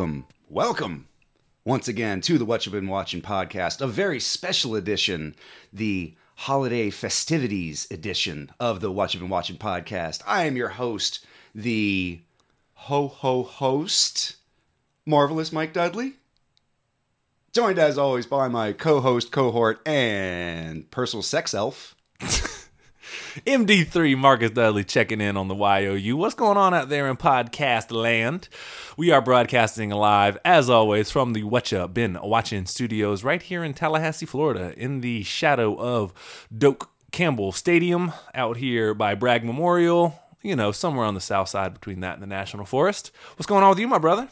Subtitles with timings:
[0.00, 1.08] welcome, welcome
[1.62, 5.34] once again to the What You've Been Watching podcast, a very special edition,
[5.74, 10.22] the holiday festivities edition of the What You've Been Watching podcast.
[10.26, 12.22] I am your host, the
[12.72, 14.36] ho ho host,
[15.04, 16.14] marvelous Mike Dudley.
[17.52, 21.94] Joined as always by my co host, cohort, and personal sex elf.
[23.46, 26.16] MD3 Marcus Dudley checking in on the YOU.
[26.16, 28.48] What's going on out there in podcast land?
[28.96, 33.74] We are broadcasting live, as always, from the Whatcha Been Watching studios right here in
[33.74, 36.12] Tallahassee, Florida, in the shadow of
[36.56, 41.74] Doak Campbell Stadium out here by Bragg Memorial, you know, somewhere on the south side
[41.74, 43.10] between that and the National Forest.
[43.36, 44.28] What's going on with you, my brother?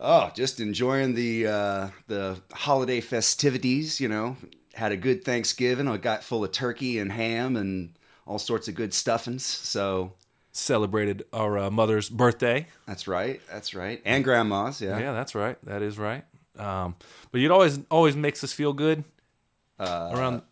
[0.00, 4.00] Oh, just enjoying the uh, the holiday festivities.
[4.00, 4.36] You know,
[4.74, 5.88] had a good Thanksgiving.
[5.88, 7.94] I got full of turkey and ham and
[8.26, 9.44] all sorts of good stuffings.
[9.44, 10.12] So
[10.54, 12.66] Celebrated our uh, mother's birthday.
[12.86, 13.40] that's right.
[13.50, 14.02] That's right.
[14.04, 14.82] And grandma's.
[14.82, 14.98] Yeah.
[14.98, 15.56] Yeah, that's right.
[15.64, 16.24] That is right.
[16.58, 16.96] Um,
[17.30, 19.04] but it always always makes us feel good
[19.80, 20.42] around.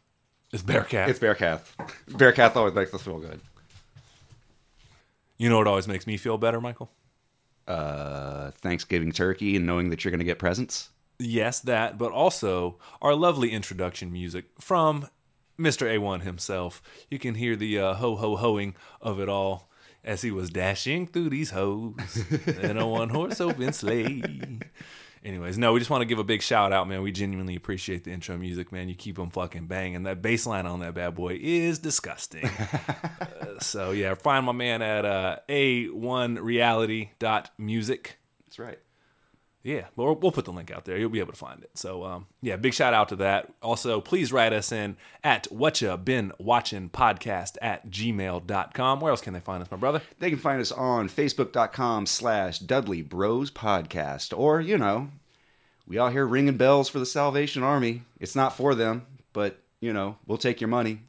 [0.52, 1.08] It's Bearcat.
[1.10, 1.62] It's Bearcat.
[2.08, 3.40] Bearcat always makes us feel good.
[5.38, 6.90] you know what always makes me feel better, Michael?
[7.68, 10.88] Uh, Thanksgiving turkey and knowing that you're going to get presents.
[11.20, 15.06] Yes, that, but also our lovely introduction music from
[15.58, 15.86] Mr.
[15.86, 16.82] A1 himself.
[17.10, 19.68] You can hear the uh, ho ho hoing of it all
[20.02, 21.94] as he was dashing through these hoes
[22.46, 24.22] in a one horse open sleigh.
[25.22, 27.02] Anyways, no, we just want to give a big shout out, man.
[27.02, 28.88] We genuinely appreciate the intro music, man.
[28.88, 30.04] You keep them fucking banging.
[30.04, 32.48] That bass line on that bad boy is disgusting.
[33.40, 38.18] Uh, so, yeah, find my man at uh, a1reality.music.
[38.46, 38.78] That's right.
[39.62, 40.96] Yeah, we'll, we'll put the link out there.
[40.96, 41.70] You'll be able to find it.
[41.74, 43.52] So, um, yeah, big shout out to that.
[43.62, 49.00] Also, please write us in at what you been watching podcast at gmail.com.
[49.00, 50.00] Where else can they find us, my brother?
[50.18, 54.36] They can find us on facebook.com slash Dudley Bros Podcast.
[54.36, 55.10] Or, you know,
[55.86, 58.02] we all hear ringing bells for the Salvation Army.
[58.18, 61.00] It's not for them, but, you know, we'll take your money.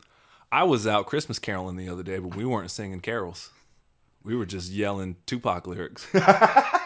[0.52, 3.52] I was out Christmas caroling the other day, but we weren't singing carols.
[4.24, 6.06] We were just yelling Tupac lyrics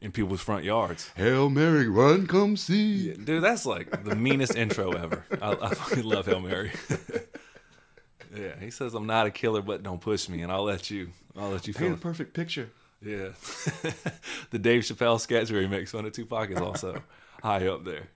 [0.00, 1.10] in people's front yards.
[1.16, 3.12] Hail Mary, run, come see.
[3.12, 5.24] Dude, that's like the meanest intro ever.
[5.42, 6.72] I, I fucking love Hail Mary.
[8.36, 11.10] yeah, he says I'm not a killer, but don't push me, and I'll let you.
[11.36, 11.88] I'll let you feel.
[11.88, 12.70] Paint a perfect picture.
[13.00, 13.28] Yeah.
[14.50, 17.00] the Dave Chappelle sketch where he makes fun of Tupac is also
[17.42, 18.08] high up there.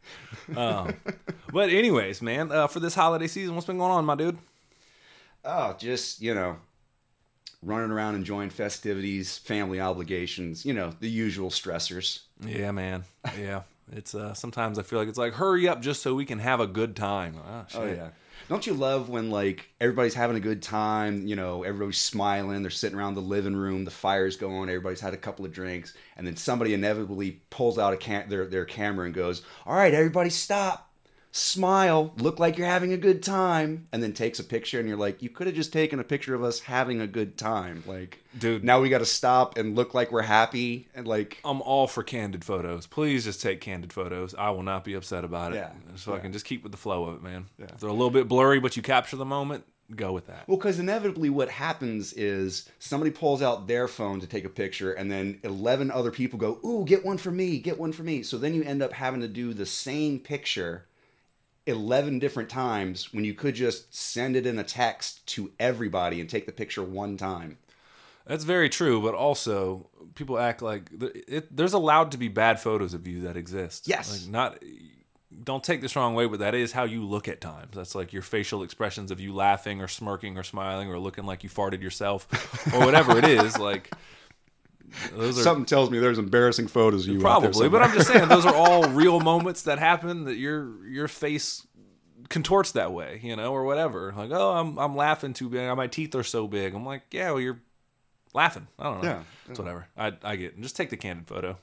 [0.57, 0.95] Um,
[1.53, 4.39] but anyways, man, uh, for this holiday season, what's been going on, my dude?
[5.45, 6.57] Oh, just, you know,
[7.63, 12.21] running around enjoying festivities, family obligations, you know, the usual stressors.
[12.45, 13.05] Yeah, man.
[13.39, 13.63] Yeah.
[13.91, 16.61] It's uh sometimes I feel like it's like hurry up just so we can have
[16.61, 17.37] a good time.
[17.45, 17.81] Ah, shit.
[17.81, 18.09] Oh yeah.
[18.49, 22.71] Don't you love when like everybody's having a good time, you know, everybody's smiling, they're
[22.71, 26.27] sitting around the living room, the fire's going, everybody's had a couple of drinks, and
[26.27, 30.31] then somebody inevitably pulls out a cam- their their camera and goes, "All right, everybody
[30.31, 30.92] stop.
[31.33, 34.99] Smile, look like you're having a good time." And then takes a picture and you're
[34.99, 38.23] like, "You could have just taken a picture of us having a good time." Like,
[38.39, 38.63] Dude.
[38.63, 42.03] now we got to stop and look like we're happy and like I'm all for
[42.03, 42.87] candid photos.
[42.87, 44.35] Please just take candid photos.
[44.35, 45.57] I will not be upset about it.
[45.57, 45.71] Yeah.
[45.93, 47.47] Just fucking just keep with the flow of it, man.
[47.59, 49.65] If they're a little bit blurry, but you capture the moment,
[49.97, 50.47] go with that.
[50.49, 54.93] Well, because inevitably what happens is somebody pulls out their phone to take a picture,
[54.93, 58.23] and then 11 other people go, Ooh, get one for me, get one for me.
[58.23, 60.87] So then you end up having to do the same picture
[61.67, 66.29] 11 different times when you could just send it in a text to everybody and
[66.29, 67.59] take the picture one time.
[68.27, 72.61] That's very true, but also people act like th- it, there's allowed to be bad
[72.61, 73.89] photos of you that exist.
[73.89, 74.23] Yes.
[74.23, 74.59] like not.
[75.45, 77.75] Don't take this wrong way, but that is how you look at times.
[77.75, 81.43] That's like your facial expressions of you laughing or smirking or smiling or looking like
[81.43, 82.29] you farted yourself
[82.75, 83.59] or whatever it is.
[83.59, 83.91] Like
[85.19, 87.21] are Something tells me there's embarrassing photos of you.
[87.21, 87.83] probably, but.
[87.83, 91.67] I'm just saying those are all real moments that happen that your your face
[92.29, 94.13] contorts that way, you know, or whatever.
[94.17, 95.75] Like, oh, I'm I'm laughing too big.
[95.77, 96.75] My teeth are so big.
[96.75, 97.61] I'm like, yeah, well, you're
[98.35, 98.69] laughing.
[98.79, 99.09] I don't know.
[99.09, 99.87] Yeah, it's whatever.
[99.97, 100.53] I I get.
[100.53, 100.61] It.
[100.61, 101.57] Just take the candid photo.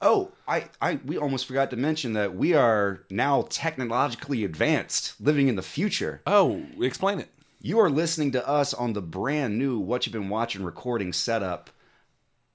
[0.00, 5.48] Oh, I, I, we almost forgot to mention that we are now technologically advanced, living
[5.48, 6.20] in the future.
[6.26, 7.28] Oh, explain it.
[7.60, 11.70] You are listening to us on the brand new What You've Been Watching recording setup,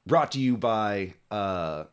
[0.08, 1.86] brought to you by uh,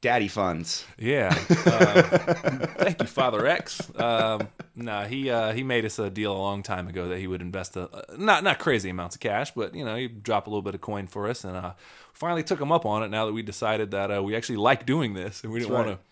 [0.00, 0.84] Daddy Funds.
[0.98, 1.34] Yeah.
[1.50, 2.02] Uh,
[2.78, 3.90] thank you, Father X.
[3.96, 7.26] Um, no, he uh, he made us a deal a long time ago that he
[7.26, 10.50] would invest a not not crazy amounts of cash, but you know he drop a
[10.50, 11.72] little bit of coin for us, and uh,
[12.12, 13.08] finally took him up on it.
[13.08, 15.86] Now that we decided that uh, we actually like doing this, and we didn't right.
[15.86, 16.04] want to.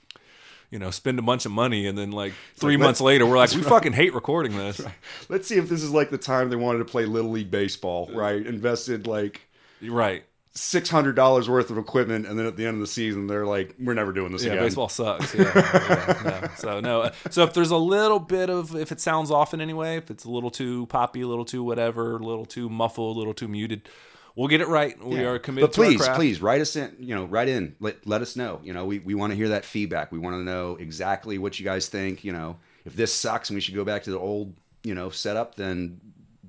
[0.70, 3.38] You know, spend a bunch of money, and then like three like, months later, we're
[3.38, 4.80] like, we fucking hate recording this.
[5.28, 8.08] Let's see if this is like the time they wanted to play Little League Baseball,
[8.12, 8.46] right?
[8.46, 9.40] Invested like
[9.82, 10.24] Right.
[10.52, 13.46] Six hundred dollars worth of equipment, and then at the end of the season, they're
[13.46, 15.34] like, "We're never doing this Yeah, again." baseball sucks.
[15.34, 16.54] Yeah, yeah.
[16.56, 17.02] So no.
[17.02, 19.96] uh, So if there's a little bit of, if it sounds off in any way,
[19.96, 23.18] if it's a little too poppy, a little too whatever, a little too muffled, a
[23.18, 23.88] little too muted,
[24.34, 25.02] we'll get it right.
[25.04, 26.00] We are committed But to our craft.
[26.00, 26.96] But please, please write us in.
[26.98, 27.76] You know, write in.
[27.80, 28.60] Let let us know.
[28.64, 30.10] You know, we we want to hear that feedback.
[30.10, 32.24] We want to know exactly what you guys think.
[32.24, 35.10] You know, if this sucks and we should go back to the old you know
[35.10, 36.00] setup, then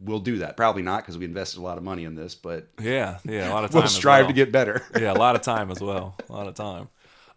[0.04, 0.58] we'll do that.
[0.58, 3.54] Probably not because we invested a lot of money in this, but Yeah, yeah, a
[3.54, 3.82] lot of time.
[3.82, 4.30] we'll strive well.
[4.30, 4.84] to get better.
[5.00, 6.16] yeah, a lot of time as well.
[6.30, 6.90] A lot of time.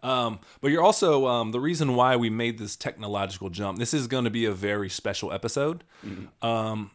[0.03, 3.79] Um, but you're also um, the reason why we made this technological jump.
[3.79, 5.83] This is going to be a very special episode.
[6.43, 6.91] Um,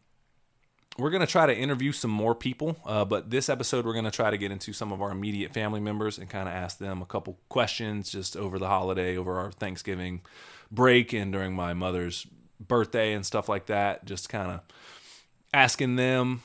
[0.99, 4.05] we're going to try to interview some more people, uh, but this episode we're going
[4.05, 6.79] to try to get into some of our immediate family members and kind of ask
[6.79, 10.21] them a couple questions just over the holiday, over our Thanksgiving
[10.71, 12.27] break, and during my mother's
[12.61, 14.05] birthday and stuff like that.
[14.05, 14.61] Just kind of
[15.53, 16.43] asking them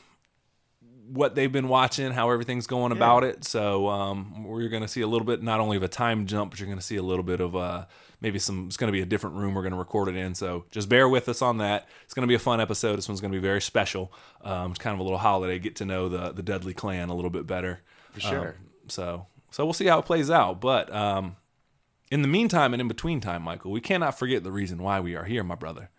[1.07, 3.45] what they've been watching, how everything's going about it.
[3.45, 6.51] So um, we're going to see a little bit, not only of a time jump,
[6.51, 7.85] but you're going to see a little bit of uh,
[8.21, 8.65] maybe some.
[8.67, 10.33] It's going to be a different room we're going to record it in.
[10.33, 11.87] So just bear with us on that.
[12.03, 12.95] It's going to be a fun episode.
[12.95, 14.11] This one's going to be very special.
[14.41, 15.59] Um, it's kind of a little holiday.
[15.59, 17.81] Get to know the the Dudley clan a little bit better.
[18.11, 18.55] For sure.
[18.87, 20.59] so so we'll see how it plays out.
[20.59, 21.35] But um,
[22.11, 25.15] in the meantime and in between time, Michael, we cannot forget the reason why we
[25.15, 25.89] are here, my brother.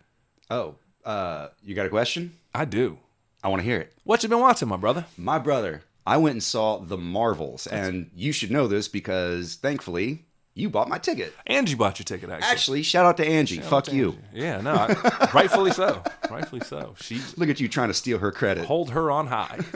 [0.49, 0.75] Oh,
[1.07, 2.33] uh, you got a question?
[2.53, 2.97] I do.
[3.43, 3.93] I want to hear it.
[4.03, 5.05] What you been watching, my brother?
[5.17, 10.25] My brother, I went and saw The Marvels, and you should know this because thankfully
[10.53, 11.33] you bought my ticket.
[11.45, 12.49] Angie bought your ticket, actually.
[12.51, 13.59] Actually, shout out to Angie.
[13.59, 14.17] Fuck you.
[14.33, 16.01] Yeah, no, I, rightfully so.
[16.31, 16.95] Rightfully so.
[16.99, 18.65] She Look at you trying to steal her credit.
[18.65, 19.59] hold her on high.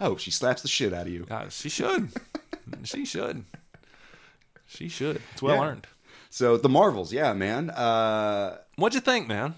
[0.00, 1.24] Oh, she slaps the shit out of you.
[1.30, 2.10] Uh, she should.
[2.84, 3.44] She should.
[4.66, 5.20] She should.
[5.32, 5.68] It's well Yeah.
[5.70, 5.86] earned.
[6.30, 7.70] So The Marvels, yeah, man.
[7.70, 9.54] Uh, What'd you think, man?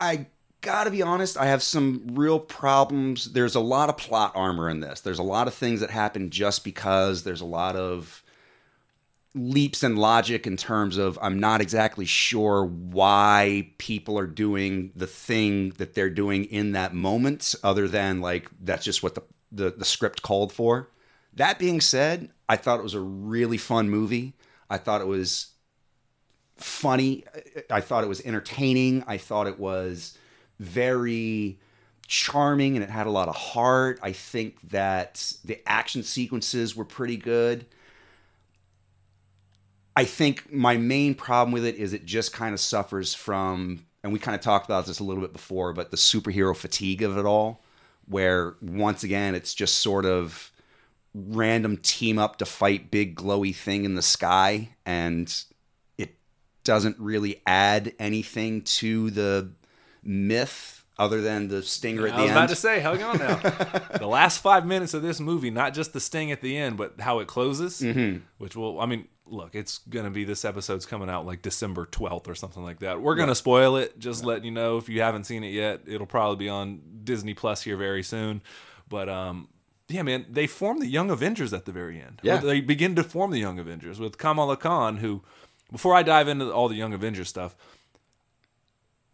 [0.00, 0.26] I
[0.60, 3.32] gotta be honest, I have some real problems.
[3.32, 5.00] There's a lot of plot armor in this.
[5.00, 7.22] There's a lot of things that happen just because.
[7.22, 8.22] There's a lot of
[9.34, 15.06] leaps in logic in terms of I'm not exactly sure why people are doing the
[15.06, 19.22] thing that they're doing in that moment, other than like that's just what the,
[19.52, 20.90] the, the script called for.
[21.34, 24.34] That being said, I thought it was a really fun movie.
[24.70, 25.48] I thought it was
[26.58, 27.24] funny.
[27.70, 29.04] I thought it was entertaining.
[29.06, 30.16] I thought it was
[30.58, 31.58] very
[32.06, 34.00] charming and it had a lot of heart.
[34.02, 37.66] I think that the action sequences were pretty good.
[39.96, 44.12] I think my main problem with it is it just kind of suffers from, and
[44.12, 47.18] we kind of talked about this a little bit before, but the superhero fatigue of
[47.18, 47.62] it all,
[48.06, 50.52] where once again it's just sort of
[51.14, 55.44] random team up to fight big glowy thing in the sky and
[56.68, 59.50] doesn't really add anything to the
[60.02, 62.38] myth other than the stinger at I the was end.
[62.38, 63.36] about to say, hang on now.
[63.98, 67.00] the last five minutes of this movie, not just the sting at the end, but
[67.00, 68.18] how it closes, Mm-hmm.
[68.38, 71.86] which will, I mean, look, it's going to be this episode's coming out like December
[71.86, 73.00] 12th or something like that.
[73.00, 75.82] We're going to spoil it, just letting you know if you haven't seen it yet.
[75.86, 78.42] It'll probably be on Disney Plus here very soon.
[78.88, 79.48] But, um,
[79.88, 82.20] yeah, man, they form the Young Avengers at the very end.
[82.22, 82.38] Yeah.
[82.38, 85.22] They begin to form the Young Avengers with Kamala Khan, who,
[85.70, 87.54] before I dive into all the Young Avengers stuff,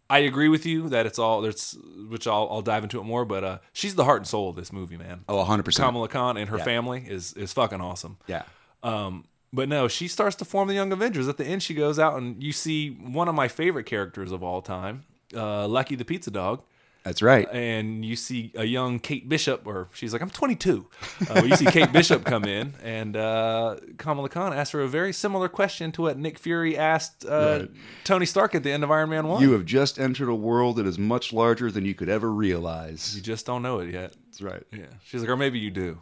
[0.09, 1.75] I agree with you that it's all there's,
[2.09, 3.25] which I'll, I'll dive into it more.
[3.25, 5.23] But uh, she's the heart and soul of this movie, man.
[5.27, 5.75] oh, 100%.
[5.75, 6.63] Kamala Khan and her Yeah.
[6.63, 8.17] family is is fucking awesome.
[8.27, 8.43] yeah.
[8.83, 11.27] Um, but no, she starts to form the Young Avengers.
[11.27, 14.43] At the end, she goes out and you see one of my favorite characters of
[14.43, 16.61] all time, uh, Lucky the Pizza Dog,
[17.05, 17.47] That's right.
[17.53, 20.87] and you see a young Kate Bishop, or she's like, I'm 22.
[21.21, 24.87] Uh, well, you see Kate Bishop come in, and uh, Kamala Khan asks her a
[24.87, 27.71] very similar question to what Nick Fury asked uh, Right.
[28.05, 29.39] Tony Stark at the end of Iron Man 1.
[29.43, 33.15] You have just entered a world that is much larger than you could ever realize.
[33.15, 34.15] You just don't know it yet.
[34.25, 34.63] That's right.
[34.73, 34.85] Yeah.
[35.05, 35.99] She's like, or maybe you do.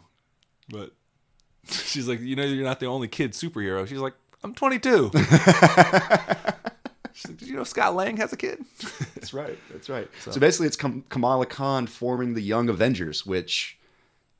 [0.70, 0.92] But
[1.68, 3.86] she's like, you know, you're not the only kid superhero.
[3.86, 5.10] She's like, I'm 22.
[7.14, 8.62] she's like, did you know Scott Lang has a kid?
[9.14, 9.58] That's right.
[9.72, 10.08] That's right.
[10.20, 13.78] So, basically, it's Kam- Kamala Khan forming the Young Avengers, which,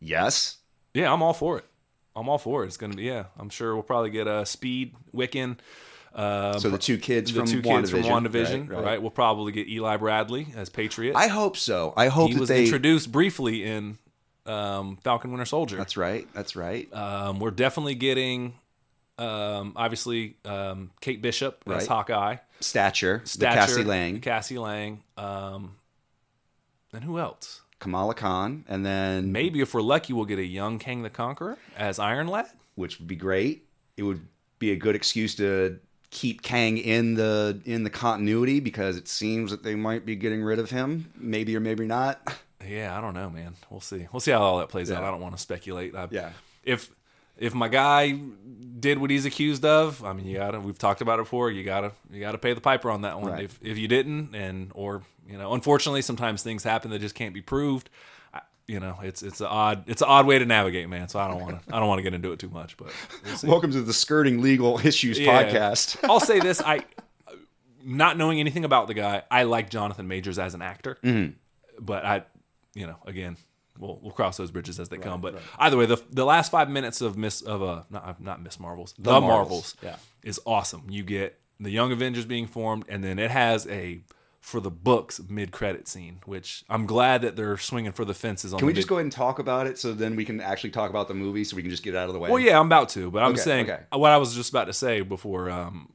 [0.00, 0.58] yes,
[0.92, 1.64] yeah, I'm all for it.
[2.16, 2.66] I'm all for it.
[2.66, 3.24] It's gonna be yeah.
[3.38, 5.56] I'm sure we'll probably get a uh, Speed, Wiccan.
[6.14, 9.02] Uh, so the two kids the from two kids from WandaVision, WandaVision, right, right, right.
[9.02, 11.16] We'll probably get Eli Bradley as Patriot.
[11.16, 11.92] I hope so.
[11.96, 12.62] I hope he that was they.
[12.64, 13.98] introduced briefly in
[14.46, 15.76] um, Falcon Winter Soldier.
[15.76, 16.28] That's right.
[16.32, 16.92] That's right.
[16.94, 18.54] Um, we're definitely getting,
[19.18, 21.86] um, obviously, um, Kate Bishop as Right.
[21.88, 22.36] Hawkeye.
[22.60, 25.02] Stature, the Stature, Cassie Lang, Cassie Lang.
[25.16, 25.76] Um,
[26.92, 27.62] and who else?
[27.80, 31.58] Kamala Khan, and then Maybe if we're lucky, we'll get a young Kang the Conqueror
[31.76, 32.46] as Iron Lad.
[32.76, 33.66] which would be great.
[33.96, 34.26] It would
[34.58, 35.78] be a good excuse to
[36.10, 40.42] keep Kang in the in the continuity because it seems that they might be getting
[40.42, 42.38] rid of him, maybe or maybe not.
[42.66, 43.56] Yeah, I don't know, man.
[43.68, 44.06] We'll see.
[44.10, 45.04] We'll see how all that plays out.
[45.04, 45.94] I don't want to speculate.
[45.94, 46.30] I, Yeah.
[46.62, 46.90] If
[47.36, 48.18] if my guy
[48.80, 50.60] did what he's accused of, I mean, you gotta.
[50.60, 51.50] We've talked about it before.
[51.50, 53.32] You gotta you gotta pay the piper on that one.
[53.32, 53.44] Right.
[53.44, 57.32] If if you didn't, and or you know, unfortunately, sometimes things happen that just can't
[57.34, 57.88] be proved.
[58.34, 61.08] I, you know, it's it's an odd it's an odd way to navigate, man.
[61.08, 62.88] So I don't want to I don't want to get into it too much, but
[63.42, 63.50] we'll.
[63.52, 65.44] Welcome to the Skirting Legal Issues Yeah.
[65.44, 65.96] podcast.
[66.08, 66.80] I'll say this: I,
[67.84, 71.32] not knowing anything about the guy, I like Jonathan Majors as an actor, Mm-hmm.
[71.84, 72.24] but I,
[72.74, 73.36] you know, again,
[73.78, 75.20] we'll we'll cross those bridges as they come.
[75.20, 78.58] But either way, the the last five minutes of Miss of uh not not Miss
[78.60, 79.96] Marvels, the, Marvels, Marvels, yeah.
[80.22, 80.84] is awesome.
[80.88, 84.00] You get the Young Avengers being formed, and then it has a
[84.40, 88.52] for the books mid credit scene, which I'm glad that they're swinging for the fences
[88.52, 88.58] on.
[88.58, 90.40] Can the we mid- just go ahead and talk about it so then we can
[90.40, 92.28] actually talk about the movie so we can just get it out of the way?
[92.28, 93.82] Well, yeah, I'm about to, but I'm Okay, saying okay.
[93.92, 95.48] what I was just about to say before.
[95.48, 95.88] Um,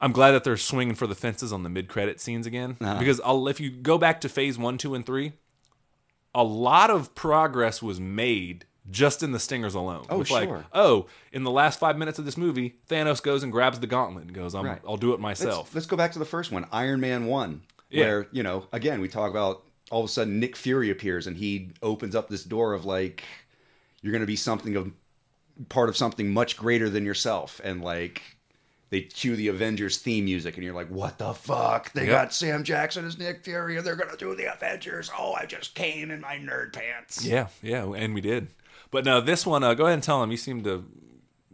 [0.00, 2.98] I'm glad that they're swinging for the fences on the mid-credit scenes again Uh-huh.
[2.98, 5.34] because I'll, if you go back to Phase One, Two, and Three,
[6.34, 10.04] a lot of progress was made just in the stingers alone.
[10.10, 10.66] Oh, With like, sure.
[10.72, 14.24] oh, in the last five minutes of this movie, Thanos goes and grabs the gauntlet
[14.26, 14.80] and goes, I'm, Right.
[14.86, 17.62] "I'll do it Let's, myself." let's go back to the first one, Iron Man 1,
[17.88, 18.04] Yeah.
[18.04, 21.36] where, you know, again, we talk about all of a sudden Nick Fury appears and
[21.36, 23.24] he opens up this door of like,
[24.02, 24.90] you're going to be something of
[25.68, 27.60] part of something much greater than yourself.
[27.64, 28.20] And like,
[28.94, 31.92] they cue the Avengers theme music and you're like, what the fuck?
[31.94, 32.10] They Yep.
[32.10, 35.10] got Sam Jackson as Nick Fury and they're going to do the Avengers.
[35.18, 37.24] Oh, I just came in my nerd pants.
[37.24, 38.46] yeah, yeah, and we did.
[38.92, 40.30] But no, this one, uh, go ahead and tell him.
[40.30, 40.84] You seem to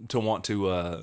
[0.08, 1.00] to want to uh,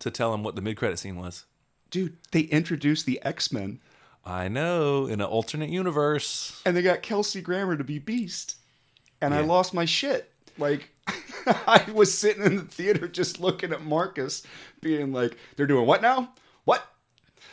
[0.00, 1.44] to tell him what the mid-credit scene was.
[1.90, 3.78] Dude, they introduced the X Men
[4.26, 6.60] I know in an alternate universe.
[6.66, 8.56] and they got Kelsey Grammer to be Beast,
[9.20, 10.32] and I lost my shit.
[10.58, 10.90] Like,
[11.46, 14.42] I was sitting in the theater just looking at Marcus,
[14.80, 16.32] being like, "They're doing what now?
[16.64, 16.82] What?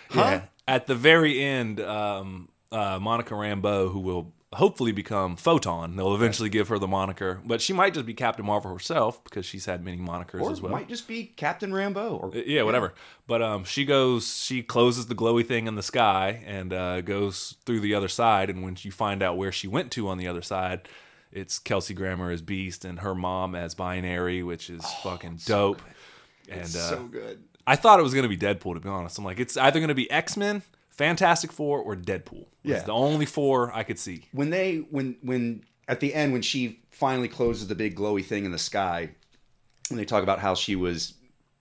[0.10, 0.22] Huh?
[0.22, 0.42] Yeah.
[0.68, 6.50] At the very end, um, uh, Monica Rambeau, who will hopefully become Photon, they'll eventually
[6.50, 9.84] give her the moniker, but she might just be Captain Marvel herself because she's had
[9.84, 10.72] many monikers Or as well.
[10.72, 12.24] might just be Captain Rambeau.
[12.24, 12.94] Or yeah, whatever.
[13.28, 17.56] But um, she goes, she closes the glowy thing in the sky and uh, goes
[17.66, 18.50] through the other side.
[18.50, 20.88] And when you find out where she went to on the other side,
[21.36, 25.82] it's Kelsey Grammer as Beast and her mom as Binary, which is fucking dope.
[26.50, 27.44] and it's uh, so good.
[27.68, 29.18] I thought it was going to be Deadpool, to be honest.
[29.18, 32.46] I'm like, it's either going to be X Men, Fantastic Four, or Deadpool.
[32.64, 32.76] Yeah.
[32.76, 34.24] It's the only four I could see.
[34.32, 38.46] When they when when at the end when she finally closes the big glowy thing
[38.46, 39.10] in the sky,
[39.90, 41.16] and they talk about how she was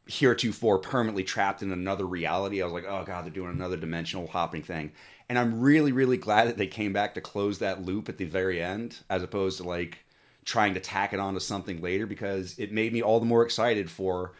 [0.07, 2.63] heretofore permanently trapped in another reality.
[2.63, 4.93] I was like, oh god, they're doing another dimensional hopping thing.
[5.29, 8.27] And I'm really, really glad that they came back to close that loop at the
[8.27, 10.05] very end, as opposed to like
[10.45, 13.91] trying to tack it onto something later, because it made me all the more excited
[13.91, 14.33] for.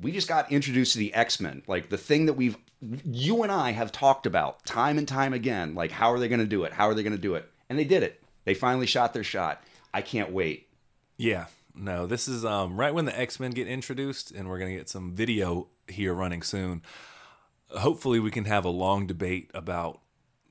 [0.00, 2.56] We just got introduced to the X Men, like the thing that we've,
[3.04, 5.74] you and I have talked about time and time again.
[5.74, 6.72] Like, how are they going to do it?
[6.72, 7.50] How are they going to do it?
[7.68, 8.22] And they did it.
[8.44, 9.62] They finally shot their shot.
[9.92, 10.68] I can't wait.
[11.16, 11.46] Yeah.
[11.74, 14.76] No, this is um, right when the X Men get introduced, and we're going to
[14.76, 16.82] get some video here running soon.
[17.68, 19.99] Hopefully, we can have a long debate about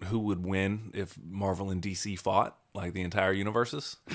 [0.05, 3.97] who would win if Marvel and DC fought, like the entire universes.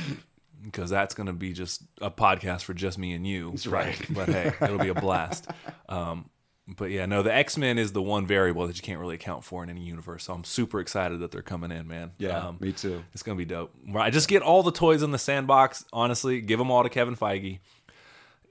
[0.63, 3.51] Because that's going to be just a podcast for just me and you.
[3.51, 4.01] That's right.
[4.09, 5.47] But hey, it'll be a blast.
[5.91, 6.31] Um,
[6.67, 9.45] but yeah, no, the X Men is the one variable that you can't really account
[9.45, 10.25] for in any universe.
[10.25, 12.13] So I'm super excited that they're coming in, man.
[12.47, 13.05] Um, me too.
[13.13, 13.75] it's gonna be dope.
[13.95, 15.85] I just get all the toys in the sandbox.
[15.93, 17.59] Honestly, give them all to Kevin Feige,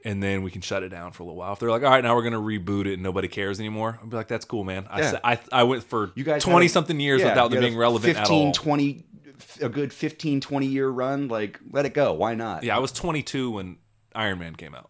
[0.03, 1.53] and then we can shut it down for a little while.
[1.53, 4.07] If they're like, all right, now we're gonna reboot it and nobody cares anymore, I'll
[4.07, 4.85] be like, that's cool, man.
[4.89, 5.19] I Yeah.
[5.23, 8.15] I, I went for You guys twenty a- something years yeah, without them being relevant
[8.17, 8.51] 15, at all.
[8.53, 9.05] 20,
[9.61, 11.27] a good 15, 20 year run.
[11.27, 12.13] Like, let it go.
[12.13, 12.63] Why not?
[12.63, 13.77] Yeah, I was 22 when
[14.15, 14.89] Iron Man came out,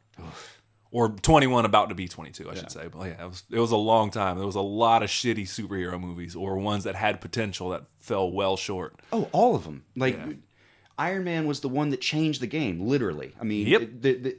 [0.91, 2.87] or 21, about to be 22, I should say.
[2.87, 4.37] But yeah, it was it was a long time.
[4.37, 8.31] There was a lot of shitty superhero movies, or ones that had potential that fell
[8.31, 8.99] well short.
[9.11, 9.83] Oh, all of them.
[9.95, 10.33] Like, Yeah.
[10.97, 13.33] Iron Man was the one that changed the game, literally.
[13.41, 13.81] I mean, Yep.
[14.01, 14.37] the, the,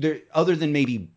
[0.00, 1.10] there, other than maybe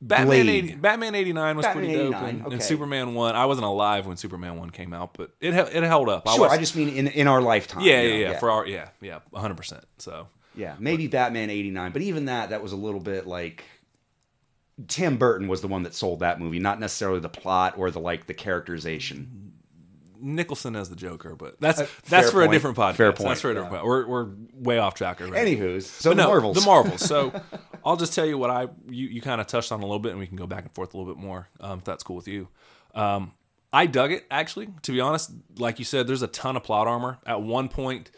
[0.00, 0.64] Batman Blade.
[0.64, 2.14] 80, Batman 89 was Batman pretty dope.
[2.14, 2.58] 89, and, and okay.
[2.62, 3.34] Superman 1.
[3.34, 6.28] I wasn't alive when Superman 1 came out, but it it held up.
[6.28, 6.40] sure.
[6.40, 7.82] watched- I just mean in, in our lifetime.
[7.82, 9.82] yeah, you yeah, know, yeah, For our yeah, yeah, 100%.
[9.98, 13.64] So, Yeah, maybe Batman 89, but even that that was a little bit like
[14.88, 18.00] Tim Burton was the one that sold that movie, not necessarily the plot or the
[18.00, 19.49] like the characterization.
[20.20, 22.96] Nicholson as the Joker, but that's Uh, that's for a different podcast.
[22.96, 23.84] Fair point, That's for a different podcast.
[23.84, 25.56] We're we're way off track already.
[25.56, 26.56] Anywho's, so But no, Marvels.
[26.56, 27.00] The Marvels.
[27.00, 27.32] So
[27.84, 30.10] I'll just tell you what I you, you kind of touched on a little bit,
[30.10, 32.16] and we can go back and forth a little bit more um, if that's cool
[32.16, 32.48] with you.
[32.94, 33.32] Um,
[33.72, 34.68] I dug it actually.
[34.82, 37.18] To be honest, like you said, there's a ton of plot armor.
[37.24, 38.10] At one point,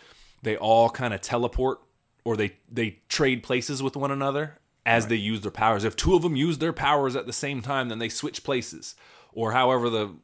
[0.43, 1.81] they all kind of teleport
[2.25, 5.85] or they they trade places with one another as they use their powers.
[5.85, 8.95] If two of them use their powers at the same time, then they switch places,
[9.33, 10.15] or however the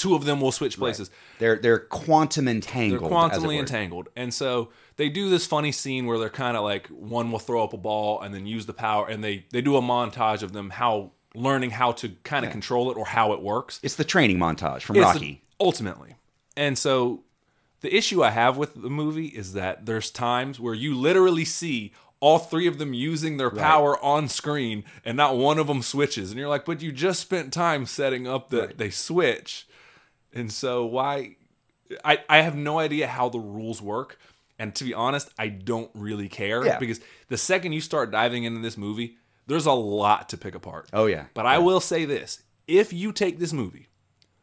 [0.00, 1.10] two of them will switch places.
[1.38, 3.02] They're they're quantum entangled.
[3.02, 4.08] They're quantumly entangled.
[4.16, 7.62] And so they do this funny scene where they're kind of like one will throw
[7.62, 10.52] up a ball and then use the power and they they do a montage of
[10.52, 13.78] them how learning how to kind of control it or how it works.
[13.82, 15.42] It's the training montage from It's Rocky.
[15.60, 16.16] ultimately.
[16.56, 17.22] And so
[17.82, 21.92] the issue I have with the movie is that there's times where you literally see
[22.20, 26.30] all three of them using their power on screen and not one of them switches.
[26.30, 29.66] And you're like, but you just spent time setting up that they switch.
[30.32, 31.36] And so why
[32.04, 34.18] I, I have no idea how the rules work.
[34.58, 36.78] And to be honest, I don't really care Yeah.
[36.78, 40.88] because the second you start diving into this movie, there's a lot to pick apart.
[40.92, 41.24] Oh, yeah.
[41.34, 43.88] But I will say this if you take this movie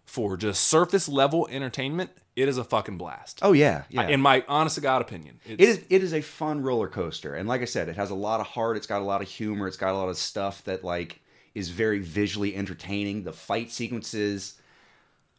[0.06, 3.40] for just surface level entertainment, it is a fucking blast.
[3.42, 4.08] oh yeah, yeah.
[4.08, 7.34] In my honest to God opinion, it's, it is it is a fun roller coaster,
[7.36, 8.78] and like I said, it has a lot of heart.
[8.78, 9.68] It's got a lot of humor.
[9.68, 11.20] It's got a lot of stuff that like
[11.56, 13.24] is very visually entertaining.
[13.24, 14.56] The fight sequences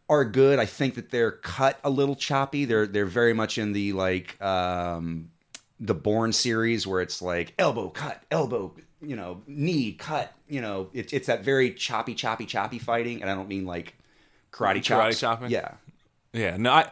[0.09, 0.59] are good.
[0.59, 2.65] I think that they're cut a little choppy.
[2.65, 5.31] They're they're very much in the like um,
[5.81, 10.33] the Bourne series where it's like elbow cut, elbow, you know, knee cut.
[10.49, 13.97] You know, it's it's that very choppy, choppy, choppy fighting, and I don't mean like
[14.51, 15.17] karate chops.
[15.17, 15.51] Karate chopping?
[15.51, 15.73] Yeah,
[16.33, 16.91] Yeah, no, I.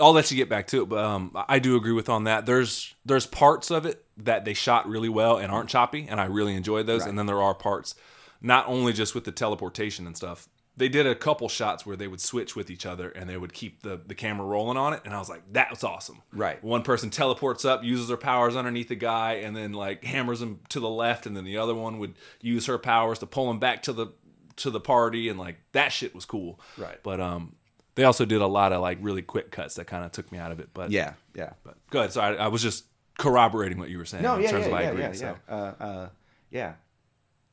[0.00, 2.46] I'll let you get back to it, but um, I do agree with on that.
[2.46, 6.24] There's there's parts of it that they shot really well and aren't choppy, and I
[6.24, 7.06] really enjoyed those.
[7.06, 7.94] And then there are parts,
[8.40, 10.48] not only just with the teleportation and stuff.
[10.76, 13.52] They did a couple shots where they would switch with each other and they would
[13.52, 16.22] keep the, the camera rolling on it, and I was like, that was awesome.
[16.32, 16.62] Right.
[16.64, 20.60] One person teleports up, uses her powers underneath the guy, and then like hammers him
[20.70, 23.58] to the left, and then the other one would use her powers to pull him
[23.60, 24.08] back to the
[24.56, 26.60] to the party, and like that shit was cool.
[26.76, 26.98] Right.
[27.02, 27.54] But um,
[27.94, 30.38] they also did a lot of like really quick cuts that kind of took me
[30.38, 30.70] out of it.
[30.74, 31.52] But yeah, yeah.
[31.62, 32.84] but good so Sorry, I was just
[33.18, 35.02] corroborating what you were saying No, in yeah, terms yeah, of I yeah, agree.
[35.02, 35.54] yeah, so yeah.
[35.54, 36.08] Uh, uh,
[36.50, 36.72] yeah,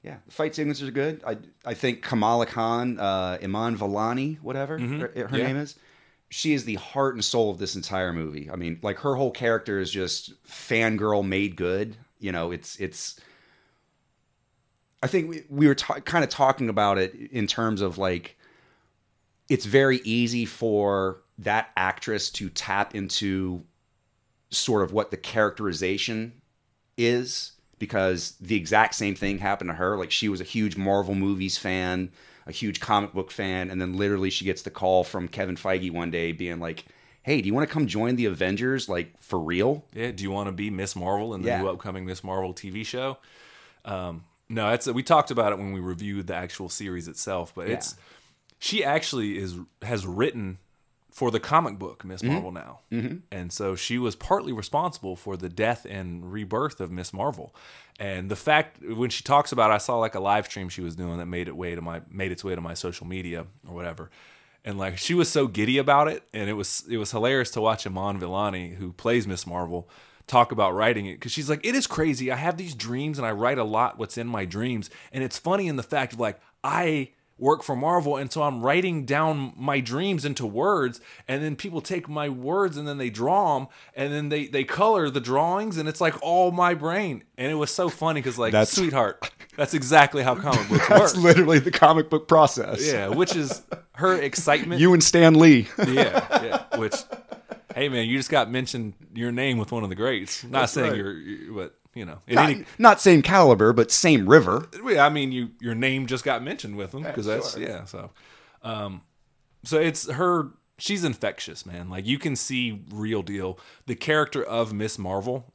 [0.03, 0.17] yeah.
[0.25, 1.21] The fight sequences are good.
[1.25, 5.35] I I think Kamala Khan, uh, Iman Vellani, whatever her, her Mm-hmm.
[5.35, 5.47] Yeah.
[5.47, 5.75] name is,
[6.29, 8.49] she is the heart and soul of this entire movie.
[8.51, 11.97] I mean, like her whole character is just fangirl made good.
[12.19, 13.19] You know, it's it's.
[15.03, 18.37] I think we, we were ta- kind of talking about it in terms of like
[19.49, 23.63] it's very easy for that actress to tap into
[24.51, 26.33] sort of what the characterization
[26.97, 31.15] is because the exact same thing happened to her like she was a huge marvel
[31.15, 32.09] movies fan
[32.47, 35.91] a huge comic book fan and then literally she gets the call from kevin feige
[35.91, 36.85] one day being like
[37.23, 40.31] hey do you want to come join the avengers like for real yeah, do you
[40.31, 41.61] want to be Miss Marvel in the Yeah.
[41.61, 43.17] new upcoming Miss Marvel TV show?
[43.83, 47.67] Um, no, that's we talked about it when we reviewed the actual series itself, but
[47.67, 47.95] it's
[48.59, 50.59] she actually is has written
[51.11, 52.33] for the comic book Miss Mm-hmm.
[52.33, 53.17] Marvel now, mm-hmm.
[53.31, 57.53] and so she was partly responsible for the death and rebirth of Miss Marvel.
[57.99, 60.81] And the fact when she talks about, it, I saw like a live stream she
[60.81, 63.45] was doing that made it way to my made its way to my social media
[63.67, 64.09] or whatever.
[64.63, 67.61] And like she was so giddy about it, and it was it was hilarious to
[67.61, 69.89] watch Iman Vellani, who plays Miss Marvel,
[70.27, 72.31] talk about writing it because she's like, it is crazy.
[72.31, 75.37] I have these dreams, and I write a lot what's in my dreams, and it's
[75.37, 77.09] funny in the fact of like I
[77.41, 81.81] work for Marvel, and so I'm writing down my dreams into words, and then people
[81.81, 85.75] take my words and then they draw them, and then they they color the drawings,
[85.77, 89.29] and it's like all my brain, and it was so funny because like, That's- sweetheart,
[89.57, 90.99] that's exactly how comic books work.
[90.99, 93.61] that's literally the comic book process Yeah, which is
[93.95, 94.79] her excitement.
[94.79, 96.77] you and stan lee yeah, yeah.
[96.79, 96.95] Which,
[97.75, 100.43] hey man, you just got mentioned your name with one of the greats.
[100.45, 100.97] Not saying right.
[100.97, 102.65] you're, you but you know, not, any.
[102.77, 106.91] not same caliber but same river I mean, you your name just got mentioned with
[106.91, 107.61] them because that's sure.
[107.61, 107.85] yeah.
[107.85, 108.11] So,
[108.63, 109.01] um,
[109.63, 110.51] so it's her.
[110.77, 111.89] She's infectious, man.
[111.89, 113.59] Like you can see real deal.
[113.85, 115.53] The character of Miss Marvel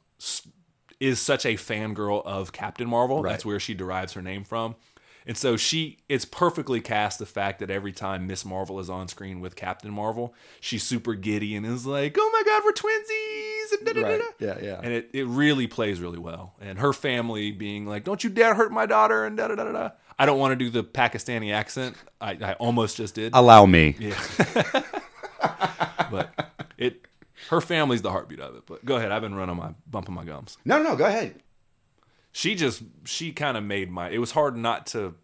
[0.99, 3.21] is such a fangirl of Captain Marvel.
[3.21, 4.75] That's where she derives her name from.
[5.27, 9.09] And so she it's perfectly cast the fact that every time Miss Marvel is on
[9.09, 13.95] screen with Captain Marvel, she's super giddy and is like, "Oh my god, we're twinsies!"
[13.95, 14.03] And.
[14.03, 14.21] Right.
[14.39, 14.79] Yeah, yeah.
[14.81, 16.53] and it, it really plays really well.
[16.61, 19.71] And her family being like, "Don't you dare hurt my daughter!" and da da da
[19.71, 19.89] da.
[20.17, 21.97] I don't want to do the Pakistani accent.
[22.21, 24.19] I, I almost just did, allow me yeah.
[26.09, 27.05] but it
[27.49, 28.63] her family's the heartbeat of it.
[28.65, 31.35] But go ahead, I've been running my bumping my gums no no go ahead
[32.37, 35.15] she just she kind of made my it was hard not to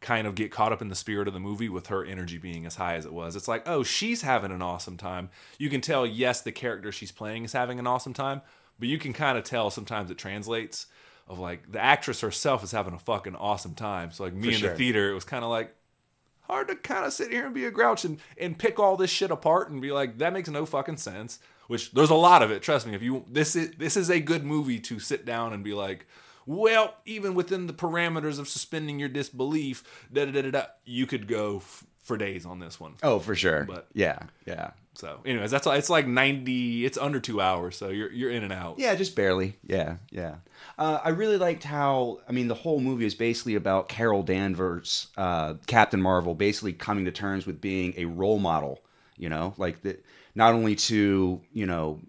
[0.00, 2.66] kind of get caught up in the spirit of the movie with her energy being
[2.66, 3.36] as high as it was.
[3.36, 5.30] It's like oh she's having an awesome time.
[5.56, 8.42] You can tell yes the character she's playing is having an awesome time
[8.76, 10.86] but you can kind of tell sometimes it translates
[11.28, 14.10] of like the actress herself is having a fucking awesome time.
[14.10, 14.70] So like me For in sure.
[14.70, 15.72] the theater it was kind of like
[16.42, 19.10] hard to kind of sit here and be a grouch and, and pick all this
[19.10, 22.50] shit apart and be like that makes no fucking sense which there's a lot of
[22.50, 22.94] it trust me.
[22.96, 26.06] If you this is this is a good movie to sit down and be like
[26.48, 31.28] well, even within the parameters of suspending your disbelief, da da da da, you could
[31.28, 32.94] go f- for days on this one.
[33.02, 33.64] Oh, for sure.
[33.64, 36.86] But- yeah, yeah, So, anyways, that's it's like ninety.
[36.86, 38.78] It's under two hours, so you're you're in and out.
[38.78, 39.56] yeah, just barely.
[39.62, 40.36] Yeah, yeah.
[40.78, 42.20] Uh, I really liked how.
[42.28, 47.04] I mean, the whole movie is basically about Carol Danvers, uh, Captain Marvel, basically coming
[47.04, 48.80] to terms with being a role model.
[49.18, 50.02] You know, like that.
[50.34, 52.00] Not only to you know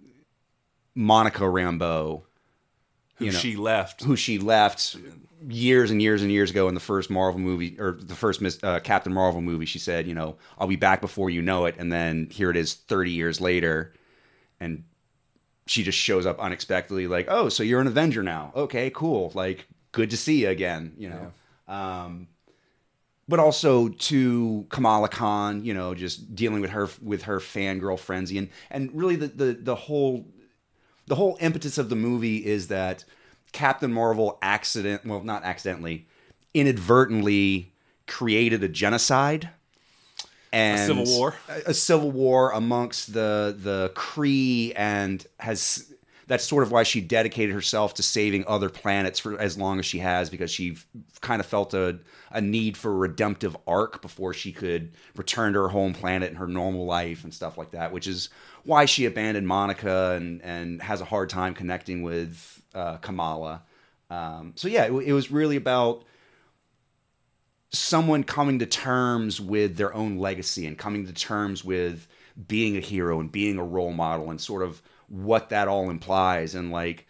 [0.95, 2.23] Monica Rambeau,
[3.19, 4.03] Who you know, she left.
[4.03, 4.95] who she left
[5.47, 8.79] years and years and years ago in the first Marvel movie or the first uh,
[8.79, 9.65] Captain Marvel movie.
[9.65, 12.57] She said, you know, I'll be back before you know it, and then here it
[12.57, 13.93] is, thirty years later,
[14.59, 14.83] and
[15.65, 18.51] she just shows up unexpectedly, like, oh, so you're an Avenger now?
[18.55, 19.31] Okay, cool.
[19.35, 20.93] Like, good to see you again.
[20.97, 21.31] You know.
[21.73, 22.27] Um,
[23.27, 28.37] but also to Kamala Khan, you know, just dealing with her with her fangirl frenzy,
[28.39, 30.25] and and really the the the whole
[31.09, 33.03] the whole impetus of the movie is that
[33.51, 36.07] Captain Marvel accident well not accidentally
[36.53, 37.73] inadvertently
[38.07, 39.49] created a genocide
[40.53, 41.35] and a civil war.
[41.49, 45.91] a, a civil war amongst the the Kree and has
[46.27, 49.85] that's sort of why she dedicated herself to saving other planets for as long as
[49.87, 50.77] she has because she
[51.21, 51.97] kind of felt a,
[52.29, 56.37] a need for a redemptive arc before she could return to her home planet and
[56.37, 58.29] her normal life and stuff like that which is
[58.63, 63.63] why she abandoned Monica and and has a hard time connecting with uh, Kamala.
[64.09, 66.03] Um, so yeah it, it was really about
[67.71, 72.07] someone coming to terms with their own legacy and coming to terms with
[72.47, 76.55] being a hero and being a role model and sort of what that all implies
[76.55, 77.05] and like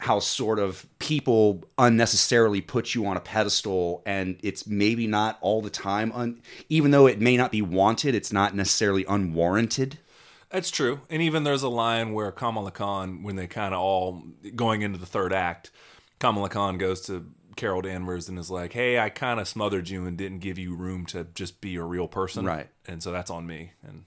[0.00, 5.60] how sort of people unnecessarily put you on a pedestal and it's maybe not all
[5.60, 9.98] the time un- even though it may not be wanted it's not necessarily unwarranted
[10.50, 11.02] That's true.
[11.10, 14.22] And even there's a line where Kamala Khan, when they kind of all
[14.56, 15.70] going into the third act,
[16.18, 20.06] Kamala Khan goes to Carol Danvers and is like, "Hey, I kind of smothered you
[20.06, 22.68] and didn't give you room to just be a real person, Right.
[22.86, 24.04] And so that's on me." And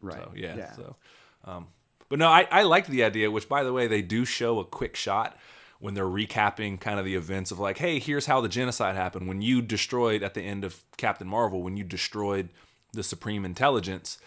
[0.00, 0.96] right so yeah, so.
[1.44, 1.68] Um,
[2.08, 3.30] but no, I I liked the idea.
[3.30, 5.38] Which, by the way, they do show a quick shot
[5.78, 9.26] when they're recapping kind of the events of like, "Hey, here's how the genocide happened.
[9.26, 12.50] When you destroyed at the end of Captain Marvel, when you destroyed
[12.92, 14.18] the Supreme Intelligence."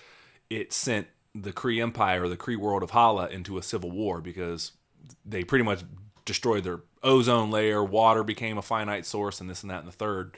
[0.50, 4.20] it sent the Kree Empire or the Kree world of Hala into a civil war
[4.22, 4.72] because
[5.26, 5.84] they pretty much
[6.26, 9.92] destroyed their ozone layer, water became a finite source, and this and that and the
[9.96, 10.36] third.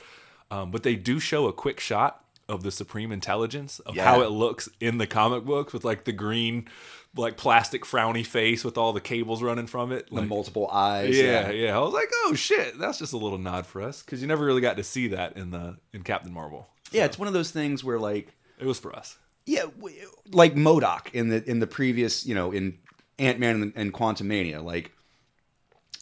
[0.49, 4.03] Um, but they do show a quick shot of the Supreme Intelligence of Yeah.
[4.03, 6.67] how it looks in the comic books with like the green,
[7.15, 10.07] like plastic frowny face with all the cables running from it.
[10.09, 11.77] the Like, multiple eyes yeah, yeah.
[11.77, 14.43] I was like, oh shit, that's just a little nod for us because you never
[14.45, 16.67] really got to see that in the in Captain Marvel.
[16.91, 19.17] yeah it's one of those things where like It was for us.
[19.45, 19.65] Yeah,
[20.31, 22.77] like MODOK in the in the previous, you know, in
[23.19, 24.91] Ant Man and, and Quantumania, like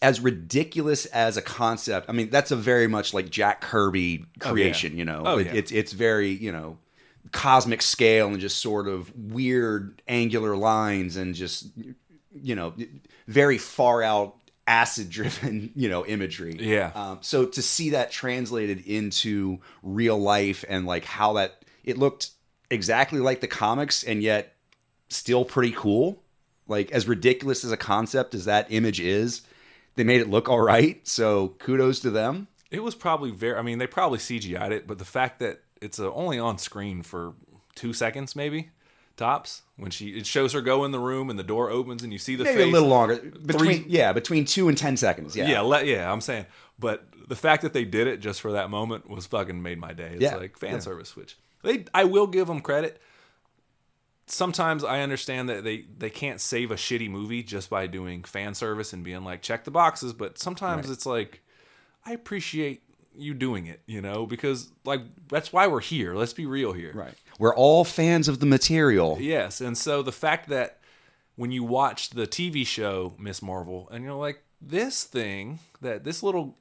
[0.01, 2.09] as ridiculous as a concept.
[2.09, 4.97] I mean, that's a very much like Jack Kirby creation.
[4.97, 5.53] You know, Oh, It- yeah.
[5.55, 6.77] it's it's very you know
[7.31, 11.67] cosmic scale and just sort of weird angular lines and just
[12.33, 12.73] you know
[13.27, 14.35] very far out
[14.67, 16.91] acid driven you know imagery Yeah.
[16.95, 22.31] um, so to see that translated into real life and like how that it looked
[22.71, 24.55] exactly like the comics and yet
[25.09, 26.21] still pretty cool
[26.67, 29.41] like as ridiculous as a concept as that image is
[29.95, 33.57] they made it look all right so kudos to them It was probably very.
[33.57, 37.01] I mean, they probably CGI'd it, but the fact that it's uh, only on screen
[37.01, 37.33] for
[37.73, 38.69] two seconds, maybe
[39.17, 42.13] tops, when she it shows her go in the room and the door opens and
[42.13, 42.67] you see the maybe face.
[42.69, 46.11] a little longer between yeah between two and ten seconds yeah Yeah, le- yeah.
[46.13, 46.45] I'm saying,
[46.77, 49.91] but the fact that they did it just for that moment was fucking made my
[49.93, 50.11] day.
[50.13, 50.79] It's Yeah, like fan yeah.
[50.79, 51.85] service, which they.
[51.93, 53.01] I will give them credit.
[54.27, 58.53] Sometimes I understand that they they can't save a shitty movie just by doing fan
[58.53, 60.93] service and being like check the boxes, but sometimes Right.
[60.93, 61.41] it's like
[62.05, 62.83] I appreciate
[63.17, 66.13] you doing it, you know, because like that's why we're here.
[66.15, 66.91] Let's be real here.
[66.93, 70.79] right we're all fans of the material Yes, and so the fact that
[71.35, 76.21] when you watch the TV show Miss Marvel and you're like, this thing that this
[76.21, 76.55] little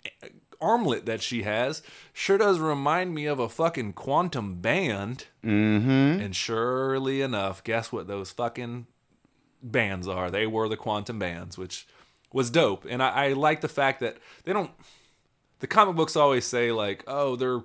[0.61, 5.27] armlet that she has sure does remind me of a fucking quantum band.
[5.45, 6.21] Mm-hmm.
[6.21, 8.87] And surely enough, guess what those fucking
[9.63, 10.31] bands are?
[10.31, 11.87] They were the quantum bands, which
[12.33, 12.85] was dope.
[12.89, 14.71] And I, I like the fact that they don't.
[15.61, 17.63] The comic books always say like, oh, they're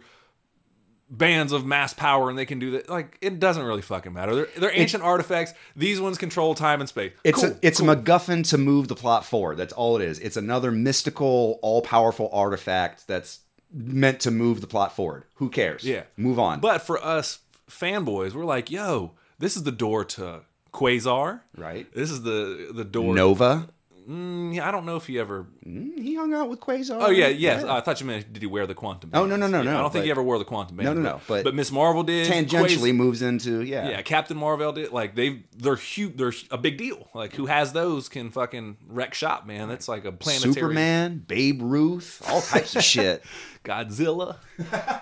[1.18, 2.90] bands of mass power and they can do that.
[2.90, 4.36] Like it doesn't really fucking matter.
[4.36, 5.54] They're, they're ancient artifacts.
[5.76, 7.14] These ones control time and space.
[7.24, 7.90] It's cool, a, it's cool.
[7.90, 9.58] a MacGuffin to move the plot forward.
[9.58, 10.20] That's all it is.
[10.20, 13.40] It's another mystical, all powerful artifact that's
[13.72, 15.26] meant to move the plot forward.
[15.36, 15.84] Who cares?
[15.84, 16.04] Yeah.
[16.18, 16.60] move on.
[16.60, 20.42] But for us fanboys, we're like, yo, this is the door to
[20.74, 21.42] Quasar.
[21.56, 21.94] Right.
[21.94, 23.14] This is the the door.
[23.14, 23.70] Nova.
[24.10, 25.48] Mm, I don't know if he ever.
[25.66, 26.98] Mm, he hung out with Quasar.
[27.00, 27.64] Oh yeah, yes.
[27.64, 29.12] I thought you meant did he wear the quantum?
[29.14, 30.88] Oh, no, no, no, Yeah, no, I don't think he ever wore the quantum band.
[30.88, 32.30] No, no, no, but- but Miss Marvel did.
[32.32, 33.90] tangentially Quas- moves into yeah.
[33.90, 34.92] yeah, Captain Marvel did.
[34.92, 36.18] Like they, they're huge.
[36.18, 37.08] They're a big deal.
[37.14, 39.70] Like who has those can fucking wreck shop, man.
[39.70, 40.54] That's like a planetary.
[40.54, 43.24] Superman, Babe Ruth, all types of shit.
[43.64, 44.36] Godzilla.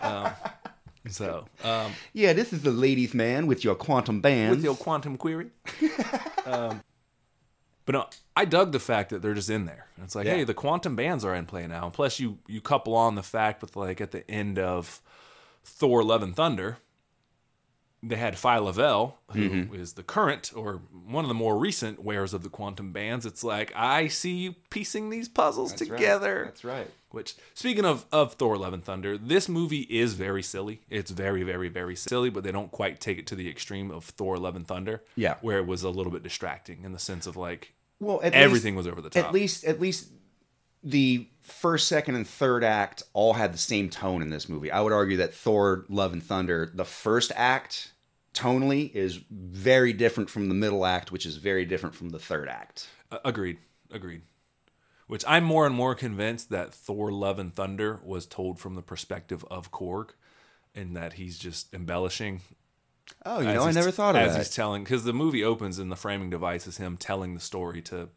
[0.03, 0.31] um,
[1.09, 4.51] so um, Yeah, this is the ladies' man with your quantum band.
[4.51, 5.49] with your quantum query.
[6.45, 6.81] um,
[7.91, 9.87] but no, I dug the fact that they're just in there.
[10.03, 10.35] It's like, Yeah.
[10.35, 11.85] hey, the quantum bands are in play now.
[11.85, 15.01] And plus, you you couple on the fact with like at the end of
[15.63, 16.77] Thor: Love and Thunder,
[18.03, 19.51] they had Phyla-Vell, who is
[19.91, 19.95] Mm-hmm.
[19.95, 23.25] the current or one of the more recent wearers of the quantum bands.
[23.27, 25.97] It's like I see you piecing these puzzles That's right.
[25.99, 26.43] together.
[26.45, 26.89] That's right.
[27.11, 30.81] Which, speaking of of Thor: Love and Thunder, this movie is very silly.
[30.89, 34.05] It's very, very, very silly, but they don't quite take it to the extreme of
[34.05, 35.03] Thor: Love and Thunder.
[35.15, 35.35] Yeah.
[35.41, 38.75] where it was a little bit distracting in the sense of like Well, at everything
[38.75, 39.27] least, was over the top.
[39.27, 40.09] At least, at least
[40.83, 44.71] the first, second, and third act all had the same tone in this movie.
[44.71, 47.93] I would argue that Thor: Love and Thunder, the first act,
[48.33, 52.49] tonally, is very different from the middle act, which is very different from the third
[52.49, 52.87] act.
[53.11, 53.59] Uh, agreed,
[53.91, 54.23] agreed.
[55.05, 58.81] Which I'm more and more convinced that Thor: Love and Thunder was told from the
[58.81, 60.09] perspective of Korg,
[60.73, 62.41] and that he's just embellishing
[63.25, 64.37] Oh, you as know, I never thought of as that.
[64.39, 67.81] he's telling because the movie opens and the framing device is him telling the story
[67.83, 68.09] to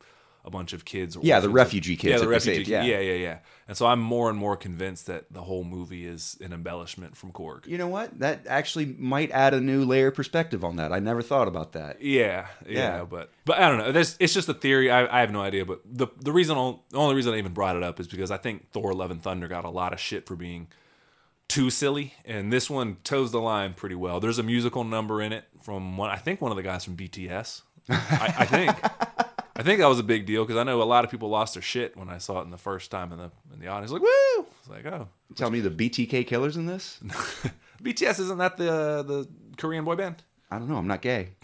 [0.47, 1.17] a bunch of kids.
[1.23, 2.59] Yeah, the refugee kids Yeah, the refugee.
[2.59, 2.83] saved, yeah.
[2.85, 3.39] yeah, yeah, yeah.
[3.67, 7.33] And so I'm more and more convinced that the whole movie is an embellishment from
[7.33, 7.67] Korg.
[7.67, 8.19] You know what?
[8.19, 10.93] That actually might add a new layer of perspective on that.
[10.93, 12.03] I never thought about that.
[12.03, 13.05] Yeah, yeah, Yeah.
[13.05, 13.91] but but I don't know.
[13.93, 14.91] There's, it's just a theory.
[14.91, 15.65] I, I have no idea.
[15.65, 18.37] But the the reason, the only reason I even brought it up is because I
[18.37, 20.69] think Thor: Love and Thunder got a lot of shit for being
[21.49, 24.21] too silly, and this one toes the line pretty well.
[24.21, 26.97] There's a musical number in it from one, I think one of the guys from
[26.97, 27.63] BTS.
[27.89, 28.75] I, I think.
[29.57, 31.55] I think that was a big deal because I know a lot of people lost
[31.55, 33.93] their shit when I saw it in the first time in the in the audience.
[33.93, 34.47] Like, woo!
[34.61, 36.99] It's like, oh, Tell me the BTK killers in this?
[37.83, 40.25] BTS isn't that the the Korean boy band?
[40.51, 40.77] I don't know.
[40.77, 41.31] I'm not gay.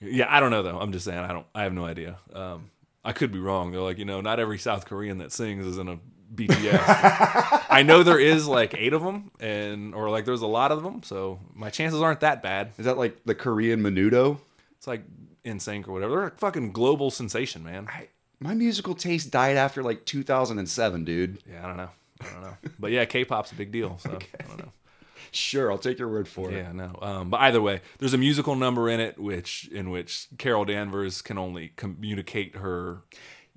[0.00, 0.78] Yeah, I don't know though.
[0.78, 1.46] I'm just saying I don't.
[1.54, 2.18] I have no idea.
[2.34, 2.70] Um,
[3.04, 3.72] I could be wrong.
[3.72, 5.98] They're like, you know, not every South Korean that sings is in a
[6.34, 7.64] BTS.
[7.70, 10.82] I know there is like eight of them, and or like there's a lot of
[10.82, 12.72] them, so my chances aren't that bad.
[12.78, 14.38] Is that like the Korean Menudo?
[14.76, 15.02] It's like
[15.44, 16.16] NSYNC or whatever.
[16.16, 17.88] They're a fucking global sensation, man.
[17.88, 18.08] I,
[18.40, 21.38] my musical taste died after like 2007, dude.
[21.50, 21.90] Yeah, I don't know.
[22.20, 22.56] I don't know.
[22.78, 23.98] But yeah, K-pop's a big deal.
[23.98, 24.72] So I don't know.
[25.30, 26.54] Sure, I'll take your word for it.
[26.54, 26.98] Yeah, no.
[27.02, 31.20] Um, but either way, there's a musical number in it, which in which Carol Danvers
[31.20, 33.02] can only communicate her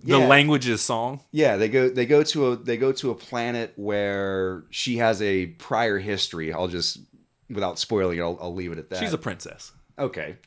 [0.03, 0.27] the Yeah.
[0.27, 1.21] language's song.
[1.31, 5.21] Yeah, they go they go to a they go to a planet where she has
[5.21, 6.51] a prior history.
[6.53, 6.99] I'll just
[7.49, 8.99] without spoiling it, I'll, I'll leave it at that.
[8.99, 9.71] She's a princess.
[9.99, 10.37] okay.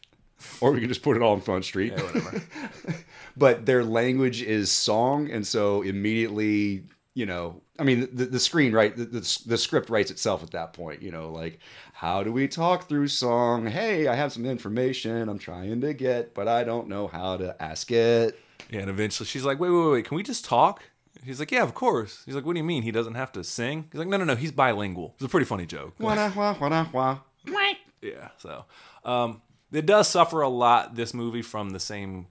[0.60, 1.92] Or we can just put it all on Front Street.
[1.96, 2.42] Yeah, whatever.
[3.36, 8.72] but their language is song, and so immediately, you know, I mean, the, the screen
[8.74, 11.00] right, the, the the script writes itself at that point.
[11.02, 11.60] You know, like
[11.94, 13.66] how do we talk through song?
[13.66, 17.56] Hey, I have some information I'm trying to get, but I don't know how to
[17.62, 18.38] ask it.
[18.70, 20.82] Yeah, and eventually she's like, wait, wait, wait, can we just talk?
[21.24, 22.22] He's like, yeah, of course.
[22.26, 22.82] He's like, what do you mean?
[22.82, 23.88] He doesn't have to sing?
[23.92, 25.12] He's like, no, no, no, he's bilingual.
[25.14, 25.94] It's a pretty funny joke.
[25.98, 27.18] Wah, wah, wah, wah.
[28.02, 28.64] Yeah, so
[29.04, 29.40] um,
[29.72, 30.94] it does suffer a lot.
[30.94, 32.26] This movie from the same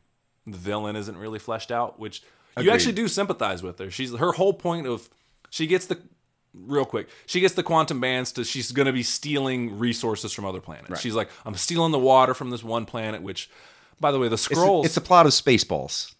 [0.46, 2.22] the villain isn't really fleshed out, which
[2.58, 2.74] you Agreed.
[2.74, 3.90] actually do sympathize with her.
[3.90, 5.10] She's her whole point of
[5.50, 6.00] she gets the
[6.54, 10.46] real quick she gets the quantum bands to she's going to be stealing resources from
[10.46, 11.00] other planets.
[11.00, 13.50] She's like, I'm stealing the water from this one planet, which.
[14.00, 14.86] By the way, the It's, Skrulls.
[14.86, 16.14] it's a plot of Spaceballs.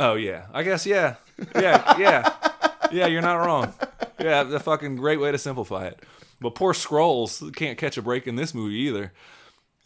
[0.00, 1.16] Oh yeah, I guess yeah,
[1.54, 2.32] yeah, yeah,
[2.90, 3.06] yeah.
[3.06, 3.72] You're not wrong.
[4.18, 6.02] Yeah, the fucking great way to simplify it.
[6.40, 9.12] But poor Skrulls can't catch a break in this movie either.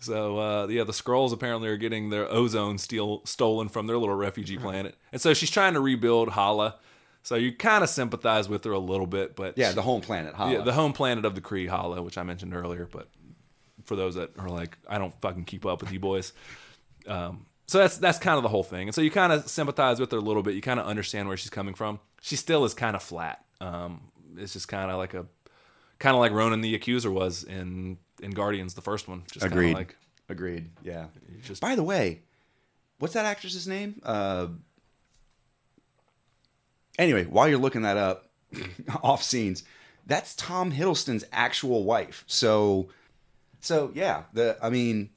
[0.00, 4.14] So uh, yeah, the Skrulls apparently are getting their ozone steal stolen from their little
[4.14, 6.76] refugee planet, and so she's trying to rebuild Hala.
[7.22, 10.34] So you kind of sympathize with her a little bit, but Yeah, the home planet.
[10.34, 10.52] Hala.
[10.52, 12.86] yeah, the home planet of the Kree, Hala, which I mentioned earlier.
[12.90, 13.08] But
[13.86, 16.34] for those that are like, I don't fucking keep up with you boys.
[17.08, 20.00] Um, so that's that's kind of the whole thing, and so you kind of sympathize
[20.00, 20.54] with her a little bit.
[20.54, 22.00] You kind of understand where she's coming from.
[22.20, 23.44] She still is kind of flat.
[23.60, 24.02] Um,
[24.36, 25.26] it's just kind of like a,
[25.98, 29.22] kind of like Ronan the Accuser was in in Guardians, the first one.
[29.30, 29.74] Just Agreed.
[29.74, 29.96] Like
[30.28, 30.70] Agreed.
[30.82, 31.06] Yeah.
[31.42, 32.22] just By the way,
[32.98, 34.00] what's that actress's name?
[34.02, 34.48] Uh,
[36.98, 38.30] anyway, while you're looking that up,
[39.02, 39.64] off scenes,
[40.06, 42.24] that's Tom Hiddleston's actual wife.
[42.26, 42.88] So,
[43.60, 45.10] so yeah, the I mean,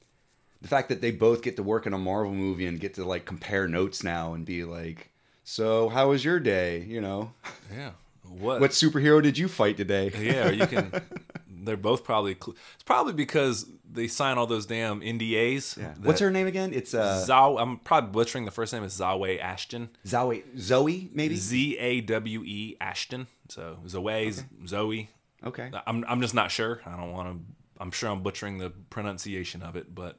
[0.60, 3.04] the fact that they both get to work in a Marvel movie and get to
[3.04, 5.10] like compare notes now and be like,
[5.44, 6.80] so how was your day?
[6.82, 7.32] You know,
[7.72, 7.92] yeah.
[8.28, 8.60] What?
[8.60, 10.12] what superhero did you fight today?
[10.20, 10.92] yeah, you can
[11.68, 12.34] they're both probably.
[12.34, 15.76] Cl- it's probably because they sign all those damn NDAs.
[15.76, 15.94] Yeah.
[16.02, 16.72] What's her name again?
[16.74, 17.58] It's uh, Zaw.
[17.58, 18.82] I'm probably butchering the first name.
[18.82, 19.90] Is Zawe Ashton.
[20.06, 20.44] Zoe.
[20.58, 21.36] Zoe, maybe.
[21.36, 23.26] Z A W E Ashton.
[23.48, 24.32] So Zoe,
[24.66, 25.10] Zoe.
[25.44, 25.70] okay.
[25.86, 26.80] I'm I'm just not sure.
[26.86, 27.54] I don't want to.
[27.80, 30.18] I'm sure I'm butchering the pronunciation of it, but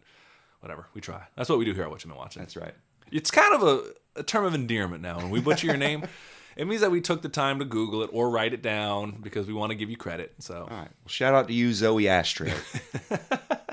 [0.59, 0.87] whatever.
[0.93, 1.23] We try.
[1.35, 2.41] That's what we do here at What You've Been Watching.
[2.41, 2.73] That's right.
[3.11, 5.17] It's kind of a, a term of endearment now.
[5.17, 6.03] When we butcher your name,
[6.55, 9.47] it means that we took the time to Google it or write it down because
[9.47, 10.33] we want to give you credit.
[10.39, 10.89] So, All right.
[10.89, 12.53] Well, shout out to you, Zoe Ashtray.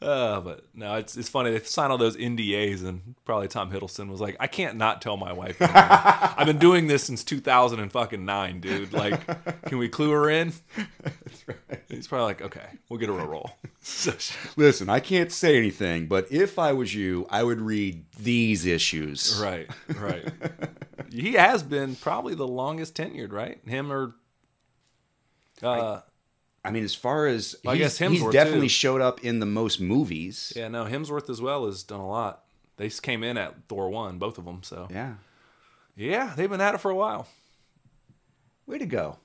[0.00, 1.50] uh, but no, it's it's funny.
[1.50, 5.16] They signed all those NDAs, and probably Tom Hiddleston was like, "I can't not tell
[5.16, 5.60] my wife.
[5.60, 5.82] anymore.
[5.82, 8.92] I've been doing this since 2000 and fucking nine, dude.
[8.92, 9.26] Like,
[9.64, 10.52] can we clue her in?"
[11.02, 11.82] That's right.
[11.88, 14.12] He's probably like, "Okay, we'll get her a roll." So
[14.56, 19.40] Listen, I can't say anything, but if I was you, I would read these issues.
[19.40, 20.28] right, right.
[21.10, 23.60] he has been probably the longest tenured, right?
[23.66, 24.14] Him or.
[25.62, 26.00] Uh,
[26.68, 28.70] I mean, as far as Well, I he's, guess he's Hemsworth, definitely too.
[28.70, 30.52] showed up in the most movies.
[30.54, 32.44] Yeah, no, Hemsworth as well has done a lot.
[32.76, 34.62] They came in at Thor one, both of them.
[34.62, 35.14] So Yeah.
[35.96, 37.26] yeah, they've been at it for a while.
[38.66, 39.18] Way to go.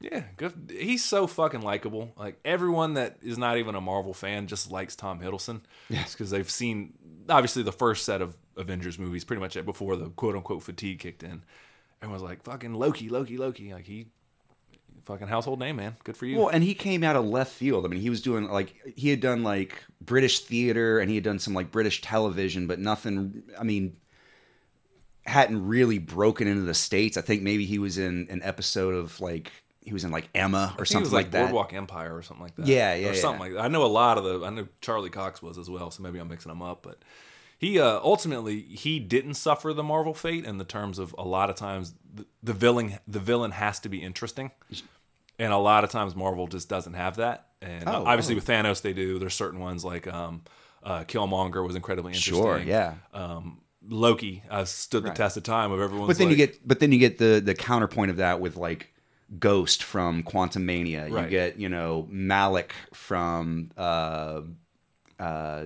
[0.00, 0.72] Yeah, good.
[0.78, 2.12] He's so fucking likable.
[2.16, 5.60] Like everyone that is not even a Marvel fan just likes Tom Hiddleston.
[5.90, 6.94] Yes, because they've seen
[7.28, 11.22] obviously the first set of Avengers movies, pretty much before the quote unquote fatigue kicked
[11.22, 11.42] in.
[12.02, 14.06] Everyone's like, "Fucking Loki, Loki, Loki!" Like he,
[15.04, 15.96] fucking household name, man.
[16.04, 16.38] Good for you.
[16.38, 17.84] Well, and he came out of left field.
[17.84, 21.24] I mean, he was doing like he had done like British theater and he had
[21.24, 23.42] done some like British television, but nothing.
[23.58, 23.96] I mean,
[25.24, 27.16] hadn't really broken into the states.
[27.16, 29.52] I think maybe he was in an episode of like
[29.84, 31.42] he was in like Emma or I think it something was like, like, that.
[31.44, 32.66] Boardwalk Empire or something like that.
[32.66, 33.60] Yeah, yeah, or something like that.
[33.60, 34.44] I know a lot of the.
[34.44, 36.82] I know Charlie Cox was as well, so maybe I'm mixing them up.
[36.82, 36.98] But
[37.60, 41.50] he uh, ultimately he didn't suffer the Marvel fate in the terms of a lot
[41.50, 44.50] of times the, the villain the villain has to be interesting,
[45.38, 47.48] and a lot of times Marvel just doesn't have that.
[47.60, 48.36] And Oh, obviously oh.
[48.36, 49.18] with Thanos they do.
[49.18, 50.40] There's certain ones like um,
[50.82, 52.42] uh, Killmonger was incredibly interesting.
[52.42, 52.94] Sure, yeah.
[53.12, 55.16] Um, Loki uh, stood the Right.
[55.16, 56.06] test of time of everyone.
[56.06, 58.56] But then like, you get, but then you get the the counterpoint of that with
[58.56, 58.94] like
[59.38, 61.10] Ghost from Quantumania.
[61.10, 64.40] You get you know Malik from uh,
[65.18, 65.64] uh,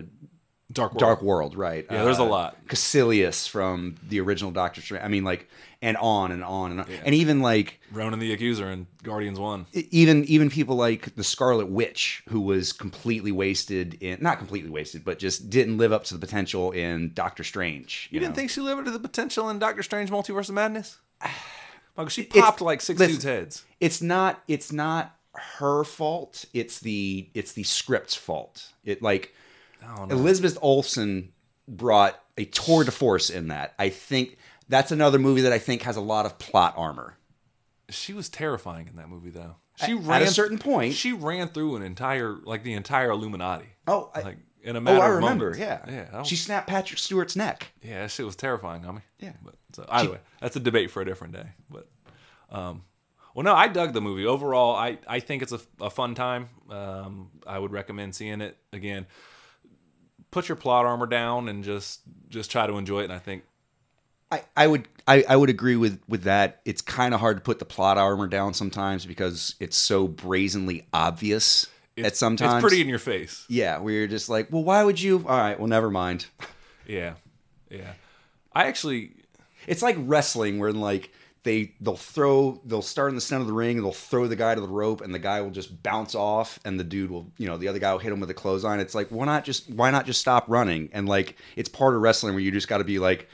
[0.72, 1.00] Dark World.
[1.00, 1.86] Dark World, right?
[1.90, 2.66] Yeah, there's a Uh, lot.
[2.68, 5.04] Kaecilius from the original Doctor Strange.
[5.04, 5.48] I mean, like,
[5.82, 7.02] and on and on and on, Yeah.
[7.04, 9.66] and even like Ronan the Accuser and Guardians One.
[9.74, 15.04] even even people like the Scarlet Witch, who was completely wasted in not completely wasted,
[15.04, 18.08] but just didn't live up to the potential in Doctor Strange.
[18.10, 18.36] You, didn't know?
[18.36, 20.98] think she lived up to the potential in Doctor Strange Multiverse of Madness?
[21.96, 23.64] Michael, she It's- popped like six listen, dudes' heads.
[23.80, 25.14] it's not it's not
[25.58, 26.46] her fault.
[26.54, 28.72] It's the it's the script's fault.
[28.84, 29.34] It like
[29.86, 30.14] I don't know.
[30.16, 31.32] Elizabeth Olsen
[31.68, 33.74] brought a tour de force in that.
[33.78, 34.36] I think
[34.68, 37.16] that's another movie that I think has a lot of plot armor.
[37.90, 39.56] She was terrifying in that movie, though.
[39.76, 40.94] She At- ran at a certain point.
[40.94, 43.66] She ran through an entire, like the entire Illuminati.
[43.86, 45.50] Oh, I, like in a matter oh, I of remember.
[45.50, 45.60] moments.
[45.88, 47.72] Yeah, yeah, She snapped Patrick Stewart's neck.
[47.82, 48.02] yeah.
[48.02, 49.02] That shit was terrifying, homie.
[49.18, 49.32] Yeah.
[49.44, 51.46] But so either way, that's a debate for a different day.
[51.68, 51.88] But
[52.50, 52.82] um,
[53.34, 54.74] well, no, I dug the movie overall.
[54.76, 56.48] I I think it's a, a fun time.
[56.70, 59.06] Um, I would recommend seeing it again.
[60.34, 63.04] Put your plot armor down and just just try to enjoy it.
[63.04, 63.44] And I think
[64.32, 66.60] I, I would I, I would agree with with that.
[66.64, 70.88] It's kind of hard to put the plot armor down sometimes because it's so brazenly
[70.92, 71.68] obvious.
[71.96, 73.46] it's, at sometimes it's pretty in your face.
[73.48, 75.24] yeah, where you're just like, well, why would you?
[75.28, 76.26] All right, well, never mind.
[76.88, 77.14] Yeah,
[77.70, 77.92] yeah.
[78.52, 79.12] I actually
[79.68, 81.12] It's like wrestling where like
[81.44, 84.34] they they'll throw they'll start in the center of the ring and they'll throw the
[84.36, 87.26] guy to the rope and the guy will just bounce off and the dude will
[87.38, 88.80] you know the other guy will hit him with a clothesline.
[88.80, 92.00] It's like why not just why not just stop running and like it's part of
[92.02, 93.28] wrestling where you just got to be like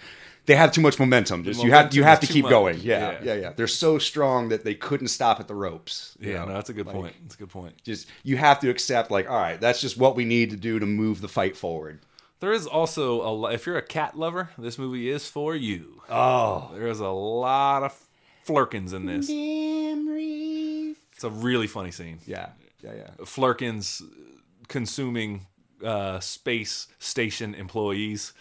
[0.46, 1.44] they have too much momentum.
[1.44, 2.50] Just you have you have to keep much.
[2.50, 2.78] going.
[2.80, 3.18] Yeah, Yeah.
[3.22, 6.16] yeah, yeah, They're so strong that they couldn't stop at the ropes.
[6.18, 7.14] yeah, no, that's a good Like, point.
[7.22, 7.74] That's a good point.
[7.84, 10.78] Just you have to accept like all right, that's just what we need to do
[10.78, 12.00] to move the fight forward.
[12.40, 16.00] There is also a if you're a cat lover, this movie is for you.
[16.08, 17.98] Oh, There is a lot of
[18.46, 19.28] Flerkens in this.
[19.28, 20.96] memories.
[21.12, 22.18] It's a really funny scene.
[22.26, 22.48] Yeah,
[22.82, 23.10] yeah, yeah.
[23.24, 24.02] Flerkens
[24.68, 25.46] consuming
[25.84, 28.32] uh, space station employees,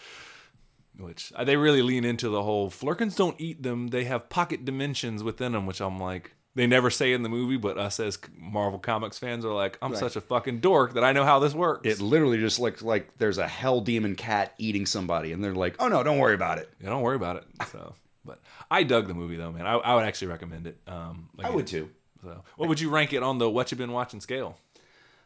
[0.98, 4.64] which uh, they really lean into the whole Flerkens don't eat them; they have pocket
[4.64, 5.66] dimensions within them.
[5.66, 9.44] Which I'm like, they never say in the movie, but us as Marvel Comics fans
[9.44, 9.98] are like, I'm Right.
[10.00, 11.86] such a fucking dork that I know how this works.
[11.86, 15.76] It literally just looks like there's a hell demon cat eating somebody, and they're like,
[15.78, 17.44] "Oh no, don't worry about it." yeah, don't worry about it.
[17.70, 17.94] So,
[18.24, 18.40] but
[18.70, 19.66] I dug the movie though, man.
[19.66, 20.78] I, I would actually recommend it.
[20.88, 21.88] Um, I would too.
[22.22, 24.58] So, what would you rank it on the what you've been watching scale?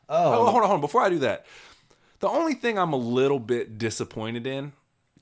[0.09, 0.81] Oh, Oh, hold on, hold on.
[0.83, 1.47] Before I do that,
[2.21, 4.73] the only thing I'm a little bit disappointed in,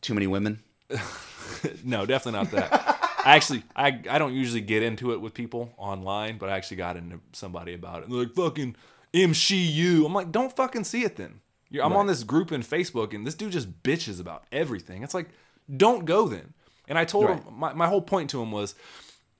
[0.01, 0.63] too many women.
[1.85, 2.99] no, definitely not that.
[3.25, 6.79] I actually, I, I don't usually get into it with people online, but I actually
[6.79, 8.05] got into somebody about it.
[8.09, 8.77] And they're like, fucking
[9.15, 10.05] MCU.
[10.05, 11.41] I'm like, don't fucking see it then.
[11.71, 15.03] You're, I'm on this group in Facebook, and this dude just bitches about everything.
[15.03, 15.29] It's like,
[15.75, 16.53] don't go then.
[16.89, 17.43] And I told Right.
[17.43, 18.75] him, my, my whole point to him was,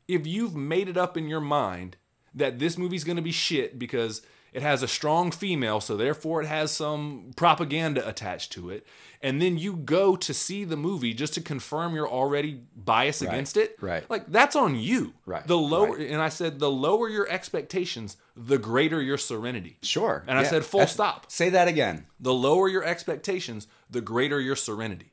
[0.09, 1.97] if you've made it up in your mind
[2.35, 4.23] that this movie's going to be shit because
[4.53, 8.87] it has a strong female, so therefore it has some propaganda attached to it,
[9.23, 13.57] and then you go to see the movie just to confirm you're already biased against
[13.57, 14.09] it, right.
[14.11, 15.15] Like that's on you.
[15.25, 16.11] Right, The lower, right.
[16.11, 19.79] and I said, the lower your expectations, the greater your serenity.
[19.83, 20.25] Sure.
[20.27, 21.31] And I said, full That's- stop.
[21.31, 22.07] Say that again.
[22.21, 25.13] The lower your expectations, the greater your serenity.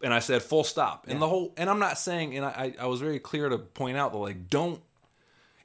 [0.00, 1.06] And I said, full stop.
[1.08, 3.96] And the whole, and I'm not saying, and I, I was very clear to point
[3.96, 4.80] out that like, don't.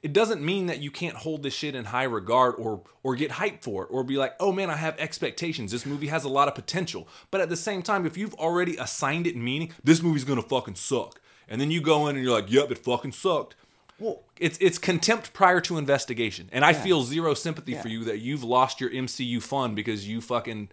[0.04, 3.30] It doesn't mean that you can't hold this shit in high regard or or get
[3.30, 5.72] hyped for it or be like, oh man, I have expectations.
[5.72, 7.08] This movie has a lot of potential.
[7.30, 10.74] But at the same time, if you've already assigned it meaning, this movie's gonna fucking
[10.74, 13.56] suck, and then you go in and you're like, yep, it fucking sucked.
[13.98, 18.18] Well, It's it's contempt prior to investigation, and I feel zero sympathy for you that
[18.18, 20.68] you've lost your MCU fun because you fucking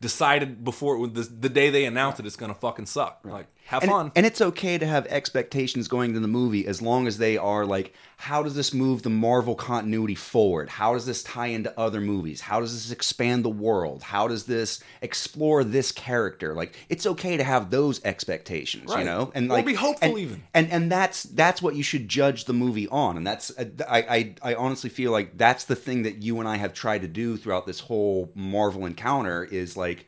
[0.00, 3.20] decided before it, the, the day they announced it it's gonna fucking suck.
[3.24, 4.12] Like, have and, fun.
[4.14, 7.66] and it's okay to have expectations going to the movie as long as they are
[7.66, 10.68] like, how does this move the Marvel continuity forward?
[10.70, 12.40] How does this tie into other movies?
[12.40, 14.02] How does this expand the world?
[14.04, 16.54] How does this explore this character?
[16.54, 20.18] Like, it's okay to have those expectations, you know, and Or like be hopeful and-
[20.18, 20.42] even.
[20.54, 23.98] and and that's that's what you should judge the movie on, and that's uh, I
[23.98, 27.08] I I honestly feel like that's the thing that you and I have tried to
[27.08, 30.06] do throughout this whole Marvel encounter is like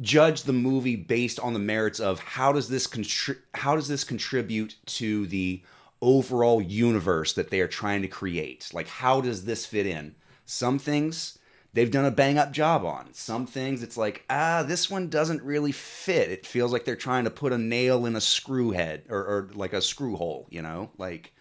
[0.00, 4.04] judge the movie based on the merits of how does this contri- how does this
[4.04, 5.62] contribute to the
[6.00, 8.68] overall universe that they are trying to create?
[8.72, 10.14] Like how does this fit in?
[10.46, 11.38] Some things
[11.74, 13.12] they've done a bang up job on.
[13.14, 16.30] Some things it's like ah this one doesn't really fit.
[16.30, 19.48] It feels like they're trying to put a nail in a screw head or, or
[19.54, 20.90] like a screw hole you know?
[20.98, 21.32] Like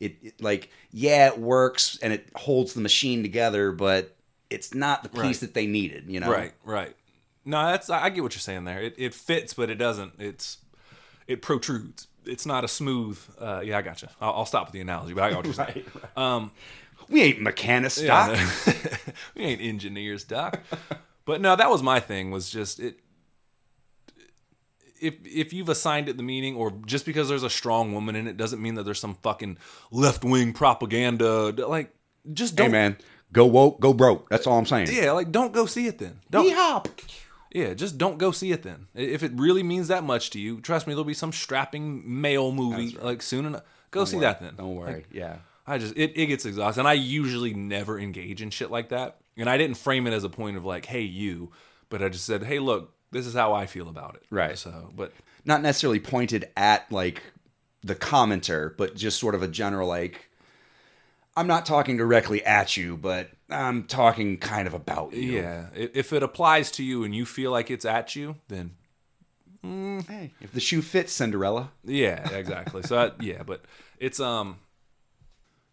[0.00, 4.14] it, it- like yeah it works and it holds the machine together but
[4.50, 5.40] it's not the piece Right.
[5.40, 6.30] that they needed you know?
[6.30, 6.94] Right, right.
[7.46, 8.80] No, that's I get what you're saying there.
[8.82, 10.14] It it fits, but it doesn't.
[10.18, 10.58] It's
[11.26, 12.08] it protrudes.
[12.24, 13.18] It's not a smooth.
[13.40, 14.08] Uh, yeah, I got you.
[14.20, 15.84] I'll, I'll stop with the analogy, but I got what you're saying.
[16.16, 16.50] Um,
[17.08, 18.38] we ain't mechanics Yeah, Doc.
[18.66, 18.72] no.
[19.36, 20.60] we ain't engineers, doc.
[21.24, 22.32] But no, that was my thing.
[22.32, 22.98] Was just it.
[25.00, 28.26] If if you've assigned it the meaning, or just because there's a strong woman in
[28.26, 29.58] it, doesn't mean that there's some fucking
[29.90, 31.50] left wing propaganda.
[31.68, 31.94] Like,
[32.32, 32.68] just don't.
[32.68, 32.96] Hey man,
[33.32, 34.28] go woke, go broke.
[34.30, 34.88] That's all I'm saying.
[34.90, 36.20] Yeah, like don't go see it then.
[36.30, 36.50] Don't.
[36.50, 36.86] Yeehaw.
[37.52, 38.88] Yeah, just don't go see it then.
[38.94, 42.52] If it really means that much to you, trust me, there'll be some strapping male
[42.52, 43.62] movie like soon enough.
[43.90, 44.56] Go see that then.
[44.56, 44.94] Don't worry.
[44.94, 45.36] Like, yeah.
[45.66, 46.80] I just it, it gets exhausting.
[46.80, 49.18] And I usually never engage in shit like that.
[49.36, 51.52] And I didn't frame it as a point of like, hey you,
[51.88, 54.22] but I just said, hey look, this is how I feel about it.
[54.30, 54.58] Right.
[54.58, 55.12] So, but
[55.44, 57.22] Not necessarily pointed at like
[57.82, 60.28] the commenter, but just sort of a general like
[61.36, 65.40] I'm not talking directly at you, but I'm talking kind of about you.
[65.40, 68.72] yeah, if it applies to you and you feel like it's at you, then
[69.62, 71.72] Hey, if the shoe fits, Cinderella.
[71.84, 72.82] Yeah, exactly.
[72.84, 73.64] so I, yeah, but
[73.98, 74.58] it's um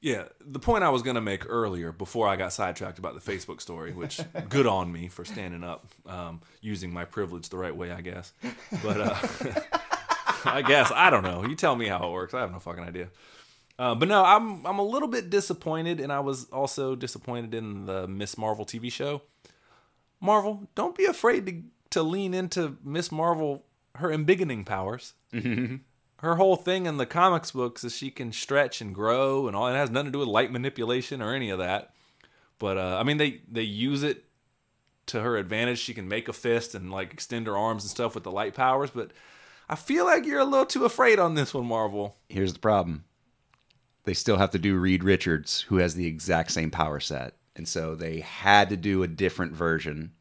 [0.02, 3.22] yeah, the point I was going to make earlier before I got sidetracked about the
[3.32, 4.20] Facebook story, which
[4.50, 8.34] good on me for standing up um using my privilege the right way, I guess.
[8.84, 9.16] But uh
[10.46, 11.46] I guess I don't know.
[11.46, 12.34] You tell me how it works.
[12.34, 13.10] I have no fucking idea.
[13.80, 17.86] Uh, but no, I'm I'm a little bit disappointed, and I was also disappointed in
[17.86, 19.24] the Miss Marvel TV show.
[20.22, 21.62] Marvel, don't be afraid to
[21.92, 23.66] to lean into Miss Marvel
[23.96, 25.14] her embiggening powers.
[26.18, 29.68] Her whole thing in the comics books is she can stretch and grow, and all
[29.68, 31.94] it has nothing to do with light manipulation or any of that.
[32.60, 34.24] But uh, I mean, they they use it
[35.08, 35.80] to her advantage.
[35.80, 38.54] She can make a fist and like extend her arms and stuff with the light
[38.54, 38.92] powers.
[38.92, 39.12] But
[39.68, 42.16] I feel like you're a little too afraid on this one, Marvel.
[42.30, 43.04] Here's the problem.
[44.06, 47.36] They still have to do Reed Richards, who has the exact same power set.
[47.56, 50.12] And so they had to do a different version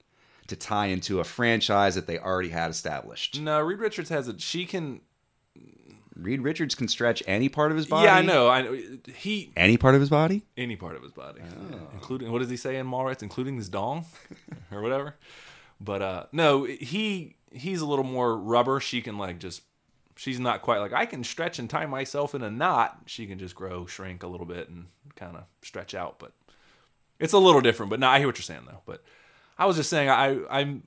[0.47, 3.41] to tie into a franchise that they already had established.
[3.41, 4.41] No, Reed Richards has it.
[4.41, 5.01] She can.
[6.15, 8.05] Reed Richards can stretch any part of his body.
[8.05, 8.49] Yeah, I know.
[8.49, 8.79] I know.
[9.17, 10.43] He Any part of his body?
[10.59, 11.41] any part of his body,
[11.95, 14.05] including what does he say in Mallrats, including his dong
[14.71, 15.17] or whatever.
[15.81, 18.79] But uh no, he he's a little more rubber.
[18.79, 19.63] She can like just
[20.23, 22.99] she's not quite like I can stretch and tie myself in a knot.
[23.07, 26.19] She can just grow, shrink a little bit, and kind of stretch out.
[26.21, 26.33] But
[27.19, 27.91] it's a little different.
[27.91, 28.83] But no, I hear what you're saying though.
[28.87, 29.03] But
[29.59, 30.85] I was just saying I I'm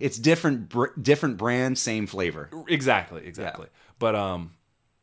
[0.00, 2.50] It's different, br- different brand, same flavor.
[2.68, 3.68] exactly exactly.
[3.98, 4.52] But um.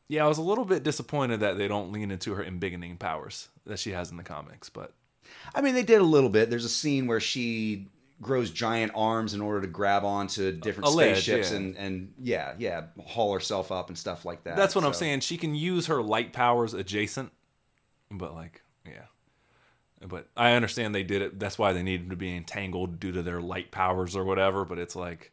[0.09, 3.47] Yeah, I was a little bit disappointed that they don't lean into her embiggening powers
[3.65, 4.93] that she has in the comics, but
[5.55, 6.49] I mean, they did a little bit.
[6.49, 7.87] There's a scene where she
[8.23, 11.57] grows giant arms in order to grab onto different ledge, spaceships yeah.
[11.57, 14.55] and and yeah, yeah, haul herself up and stuff like that.
[14.55, 15.19] That's what I'm saying.
[15.19, 17.31] She can use her light powers adjacent,
[18.09, 19.05] but like, yeah.
[20.05, 21.39] But I understand they did it.
[21.39, 24.65] That's why they needed to be entangled due to their light powers or whatever.
[24.65, 25.31] But it's like,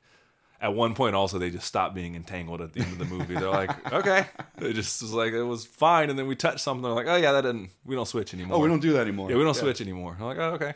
[0.60, 3.34] at one point also they just stopped being entangled at the end of the movie.
[3.34, 4.26] They're like, okay,
[4.58, 6.82] it just was like it was fine, and then we touched something.
[6.82, 7.70] They're like, oh yeah, that didn't.
[7.84, 8.58] We don't switch anymore.
[8.58, 9.30] Oh, we don't do that anymore.
[9.30, 10.16] Yeah, we don't switch anymore.
[10.18, 10.74] I'm like, oh okay,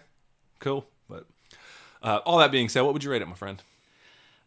[0.58, 0.86] cool.
[1.08, 1.26] But
[2.04, 3.60] uh, all that being said, what would you rate it, my friend?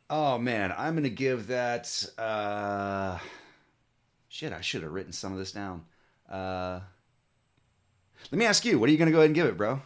[0.10, 2.05] Oh man, I'm gonna give that.
[2.18, 3.18] Uh,
[4.30, 5.84] shit, I should have written some of this down.
[6.30, 6.80] Uh,
[8.32, 9.82] let me ask you, what are you gonna go ahead and give it, bro?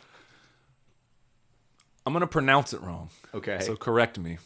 [2.05, 3.09] I'm gonna pronounce it wrong.
[3.34, 3.59] Okay.
[3.61, 4.38] So correct me.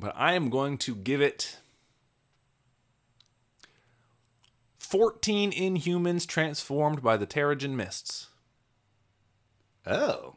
[0.00, 1.58] But I am going to give it
[4.78, 8.28] 14 Inhumans transformed by the Terrigen Mists.
[9.86, 10.36] oh,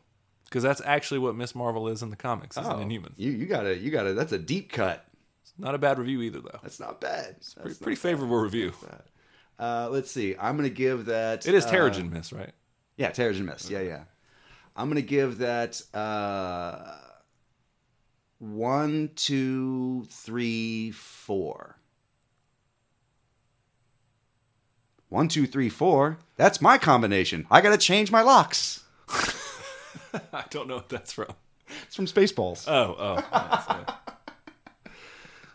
[0.51, 3.13] Because that's actually what Miss Marvel is in the comics, is oh, an Inhuman.
[3.15, 4.13] You you got to you got to.
[4.13, 5.05] That's a deep cut.
[5.43, 6.59] It's not a bad review either, though.
[6.61, 7.35] That's not bad.
[7.37, 8.73] That's Pretty, pretty favorable review.
[9.57, 10.35] Uh, let's see.
[10.37, 11.47] I'm gonna give that.
[11.47, 12.51] It is uh, Terrigen Mist, right?
[12.97, 13.69] Yeah, Terrigen Mist.
[13.69, 14.03] Yeah, yeah.
[14.75, 16.97] I'm gonna give that uh,
[18.39, 21.77] one, two, three, four.
[25.07, 26.17] One, two, three, four.
[26.35, 27.47] That's my combination.
[27.49, 28.83] I gotta change my locks.
[30.33, 31.33] I don't know what that's from.
[31.85, 32.65] It's from Spaceballs.
[32.67, 33.15] Oh, oh.
[33.15, 33.95] yeah.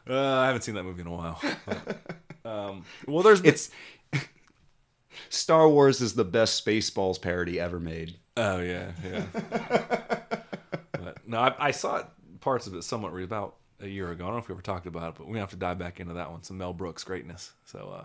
[0.08, 1.40] Uh, I haven't seen that movie in a while.
[1.66, 1.98] But,
[2.44, 3.70] um, well, there's it's
[5.28, 8.16] Star Wars is the best Spaceballs parody ever made.
[8.36, 9.24] Oh yeah, yeah.
[10.92, 12.04] but no, I, I saw
[12.40, 14.24] parts of it somewhat re- about a year ago.
[14.24, 15.98] I don't know if we ever talked about it, but we have to dive back
[15.98, 16.42] into that one.
[16.42, 17.52] Some Mel Brooks greatness.
[17.64, 18.04] So, uh,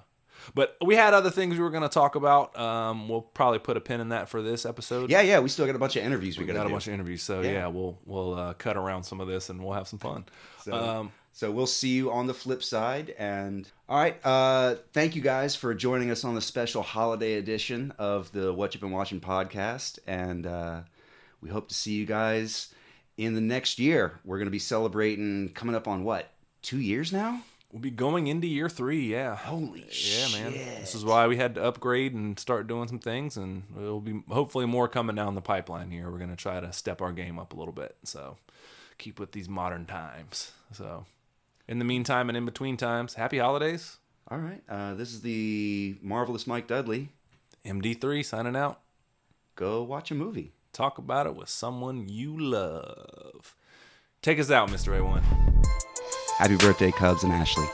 [0.55, 2.57] but we had other things we were going to talk about.
[2.57, 5.09] Um, we'll probably put a pin in that for this episode.
[5.09, 5.39] Yeah, yeah.
[5.39, 6.73] We still got a bunch of interviews we, we gotta a do.
[6.73, 7.23] bunch of interviews.
[7.23, 7.51] So Yeah.
[7.51, 10.25] yeah, we'll we'll uh, cut around some of this and we'll have some fun.
[10.63, 13.15] So, um, so we'll see you on the flip side.
[13.17, 17.93] And all right, uh, thank you guys for joining us on the special holiday edition
[17.97, 19.99] of the What You've Been Watching podcast.
[20.07, 20.81] And uh,
[21.41, 22.73] we hope to see you guys
[23.17, 24.19] in the next year.
[24.25, 26.29] We're going to be celebrating coming up on what
[26.61, 27.41] two years now?
[27.71, 29.11] We'll be going into year three.
[29.11, 29.35] Yeah.
[29.35, 30.31] Holy shit.
[30.31, 30.51] Yeah, man.
[30.51, 34.21] This is why we had to upgrade and start doing some things, and it'll be
[34.29, 36.09] hopefully more coming down the pipeline here.
[36.09, 38.37] We're gonna try to step our game up a little bit, so
[38.97, 40.51] keep with these modern times.
[40.73, 41.05] So,
[41.67, 43.97] in the meantime and in between times, happy holidays.
[44.29, 47.09] All right, uh, this is the marvelous Mike Dudley.
[47.65, 48.79] MD3 signing out.
[49.55, 50.53] Go watch a movie.
[50.73, 53.55] Talk about it with someone you love.
[54.21, 54.97] Take us out, Mr.
[54.97, 55.21] A1.
[56.41, 57.67] Happy birthday, Cubs and Ashley.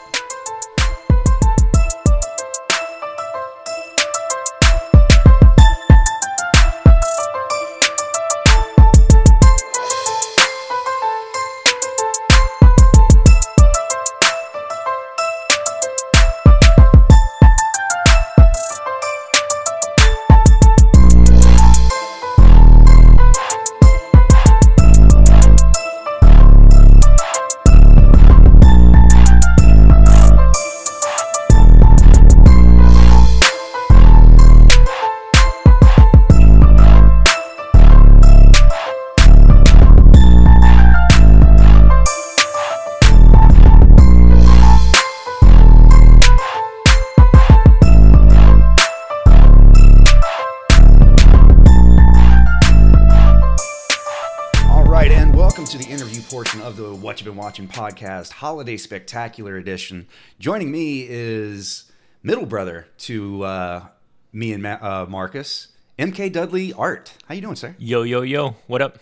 [57.58, 60.08] Watching podcast, Holiday Spectacular Edition.
[60.38, 61.92] Joining me is
[62.22, 63.88] middle brother to uh,
[64.32, 67.14] me and Ma- uh, Marcus, MK Dudley Art.
[67.28, 67.76] How you doing, sir?
[67.80, 68.58] Yo, yo, yo.
[68.68, 69.00] What up?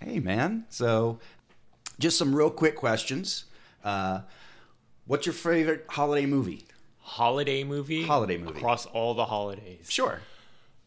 [0.00, 0.64] Hey, man.
[0.70, 1.18] So,
[1.98, 3.44] just some real quick questions.
[3.84, 4.20] Uh,
[5.06, 6.64] what's your favorite holiday movie?
[7.00, 8.04] Holiday movie?
[8.04, 8.58] Holiday movie.
[8.58, 9.84] Across all the holidays.
[9.86, 10.22] Sure.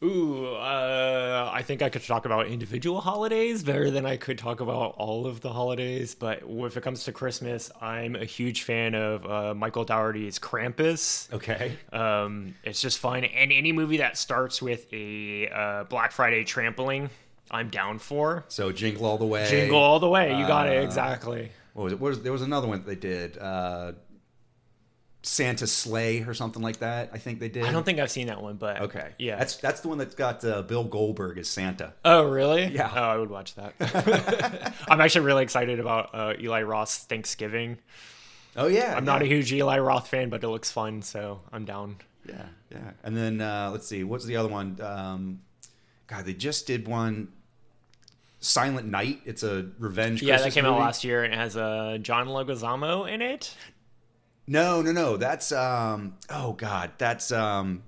[0.03, 4.59] Ooh, uh, I think I could talk about individual holidays better than I could talk
[4.59, 6.15] about all of the holidays.
[6.15, 11.31] But if it comes to Christmas, I'm a huge fan of uh, Michael Dougherty's Krampus.
[11.31, 11.77] Okay.
[11.93, 13.23] Um, it's just fun.
[13.25, 17.11] And any movie that starts with a uh, Black Friday trampling,
[17.51, 18.43] I'm down for.
[18.47, 19.47] So, Jingle All the Way.
[19.51, 20.29] Jingle all the way.
[20.35, 20.83] You got Uh, it.
[20.83, 21.51] Exactly.
[21.73, 21.99] What was it?
[21.99, 23.37] What was, there was another one that they did.
[25.23, 27.11] Santa Sleigh or something like that.
[27.13, 27.63] I think they did.
[27.65, 29.09] I don't think I've seen that one, but Okay.
[29.19, 29.37] yeah.
[29.37, 31.93] That's that's the one that's got uh, Bill Goldberg as Santa.
[32.03, 32.65] Oh, really?
[32.65, 32.91] Yeah.
[32.93, 34.73] Oh, I would watch that.
[34.87, 37.77] I'm actually really excited about uh, Eli Roth's Thanksgiving.
[38.57, 38.95] Oh yeah.
[38.97, 41.97] I'm not a huge Eli Roth fan, but it looks fun, so I'm down.
[42.27, 42.91] Yeah, yeah.
[43.03, 44.77] And then uh, let's see, what's the other one?
[44.81, 45.41] Um,
[46.07, 47.29] God, they just did one.
[48.39, 49.21] Silent Night.
[49.25, 50.21] It's a revenge.
[50.23, 53.55] Yeah, Christmas that came out last year and it has uh, John Leguizamo in it.
[54.51, 55.15] No, no, no.
[55.15, 56.15] That's um.
[56.29, 57.83] Oh God, that's um.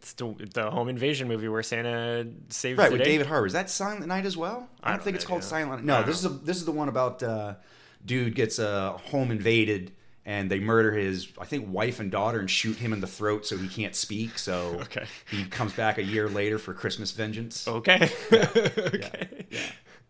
[0.00, 3.10] It's the, the home invasion movie where Santa saves Right with day.
[3.10, 3.46] David Harbour.
[3.46, 4.66] Is that Silent Night as well?
[4.82, 5.44] I don't, don't think it's called.
[5.44, 5.84] Silent.
[5.84, 7.56] No, I this is a, this is the one about uh,
[8.04, 9.92] dude gets a home invaded
[10.24, 13.44] and they murder his I think wife and daughter and shoot him in the throat
[13.44, 14.38] so he can't speak.
[14.38, 15.04] So Okay.
[15.30, 17.68] he comes back a year later for Christmas vengeance.
[17.68, 18.10] Okay.
[18.32, 19.46] okay.
[19.50, 19.60] Yeah.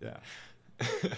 [0.00, 0.16] Yeah.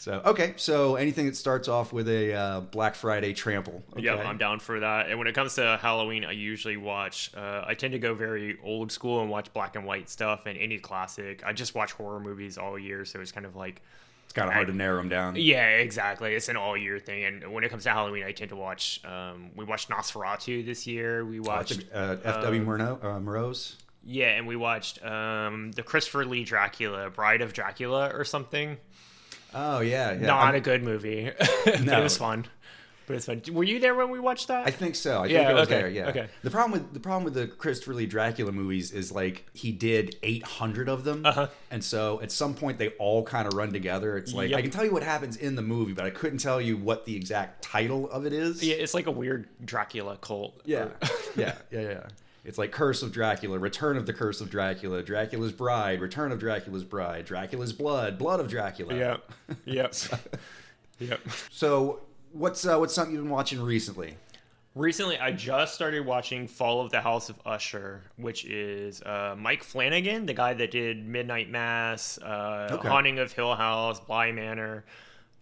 [0.00, 3.82] so okay, so anything that starts off with a uh, Black Friday trample.
[3.92, 4.02] Okay.
[4.04, 5.10] Yep, I'm down for that.
[5.10, 7.30] And when it comes to Halloween, I usually watch.
[7.36, 10.56] Uh, I tend to go very old school and watch black and white stuff and
[10.56, 11.42] any classic.
[11.44, 13.82] I just watch horror movies all year, so it's kind of like.
[14.24, 15.34] It's kind of hard to narrow them down.
[15.36, 16.34] Yeah, exactly.
[16.34, 17.24] It's an all year thing.
[17.24, 19.00] And when it comes to Halloween, I tend to watch.
[19.04, 21.24] Um, we watched Nosferatu this year.
[21.26, 21.84] We Uh, watched.
[21.92, 22.64] uh, F.W.
[22.64, 23.76] Murnau, uh, Moreau's.
[24.04, 28.78] Yeah, and we watched um, the Christopher Lee Dracula, Bride of Dracula, or something.
[29.54, 30.26] Oh yeah, yeah.
[30.26, 31.30] Not I'm- a good movie,
[31.82, 32.00] No.
[32.00, 32.46] it was fun.
[33.06, 33.42] But it's fun.
[33.52, 34.68] Were you there when we watched that?
[34.68, 35.22] I think so.
[35.22, 35.88] I Yeah, think I was okay, there.
[35.90, 36.08] Yeah.
[36.10, 36.28] okay.
[36.44, 40.14] The problem with the problem with the Christopher Lee Dracula movies is like he did
[40.22, 41.48] 800 of them, Uh-huh.
[41.72, 44.16] and so at some point they all kind of run together.
[44.16, 44.58] It's like Yep.
[44.60, 47.04] I can tell you what happens in the movie, but I couldn't tell you what
[47.04, 48.62] the exact title of it is.
[48.62, 50.60] yeah, it's like a weird Dracula cult.
[50.64, 50.88] Yeah.
[51.36, 51.54] Yeah.
[51.72, 51.80] Yeah.
[51.80, 52.06] Yeah.
[52.44, 56.38] It's like Curse of Dracula, Return of the Curse of Dracula, Dracula's Bride, Return of
[56.38, 58.94] Dracula's Bride, Dracula's Blood, Blood of Dracula.
[58.94, 59.32] Yep.
[59.66, 59.94] Yep.
[60.98, 61.20] yep.
[61.50, 62.00] So
[62.32, 64.16] what's uh, what's something you've been watching recently?
[64.76, 69.64] Recently, I just started watching Fall of the House of Usher, which is uh, Mike
[69.64, 72.88] Flanagan, the guy that did Midnight Mass, uh, Okay.
[72.88, 74.84] Haunting of Hill House, Bly Manor.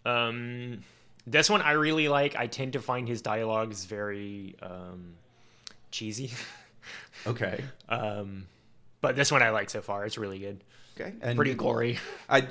[0.03, 0.79] Um,
[1.27, 2.35] this one I really like.
[2.35, 5.13] I tend to find his dialogues very um,
[5.91, 6.31] cheesy,
[7.27, 7.63] Okay.
[7.87, 8.47] um,
[9.01, 10.05] but this one I like so far.
[10.05, 10.63] It's really good,
[10.99, 11.13] Okay.
[11.21, 11.99] And pretty gory.
[12.29, 12.47] I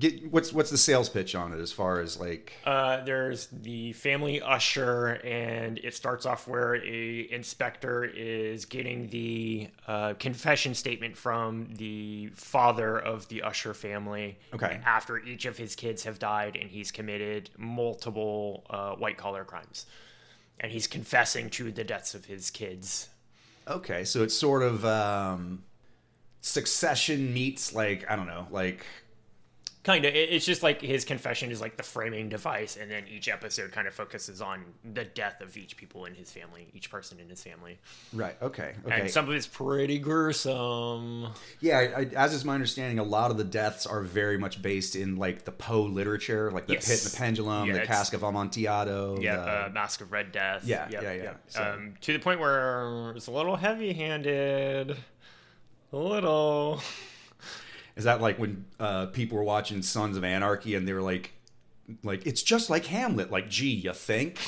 [0.00, 3.92] get what's what's the sales pitch on it as far as like Uh, there's the
[3.92, 11.16] family usher, and it starts off where a inspector is getting the uh, confession statement
[11.16, 14.38] from the father of the usher family.
[14.52, 14.80] Okay.
[14.84, 19.86] After each of his kids have died, and he's committed multiple uh, white collar crimes,
[20.58, 23.08] and he's confessing to the deaths of his kids.
[23.66, 25.64] Okay, so it's sort of um
[26.40, 28.84] succession meets like I don't know, like
[29.84, 30.14] Kind of.
[30.14, 33.88] It's just like his confession is like the framing device, and then each episode kind
[33.88, 34.62] of focuses on
[34.94, 37.80] the death of each people in his family, each person in his family.
[38.12, 38.74] right, okay.
[38.86, 39.00] Okay.
[39.00, 41.26] And some of it's pretty gruesome.
[41.58, 44.62] yeah, I, I, as is my understanding, a lot of the deaths are very much
[44.62, 46.86] based in like the Poe literature, like the Yes.
[46.88, 49.18] Pit and the Pendulum, Yeah, the Cask of Amontillado.
[49.20, 50.62] Yeah, the- uh, Mask of Red Death.
[50.64, 51.22] Yeah, Yep, yeah, yeah.
[51.24, 51.40] yep.
[51.48, 54.96] So- Um, to the point where it's a little heavy-handed.
[55.92, 56.80] A little.
[57.96, 61.32] Is that like when uh, people were watching Sons of Anarchy and they were like,
[62.02, 63.30] like it's just like Hamlet?
[63.30, 64.38] Like, gee, you think?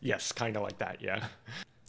[0.00, 0.98] Yes, kind of like that.
[1.00, 1.24] Yeah.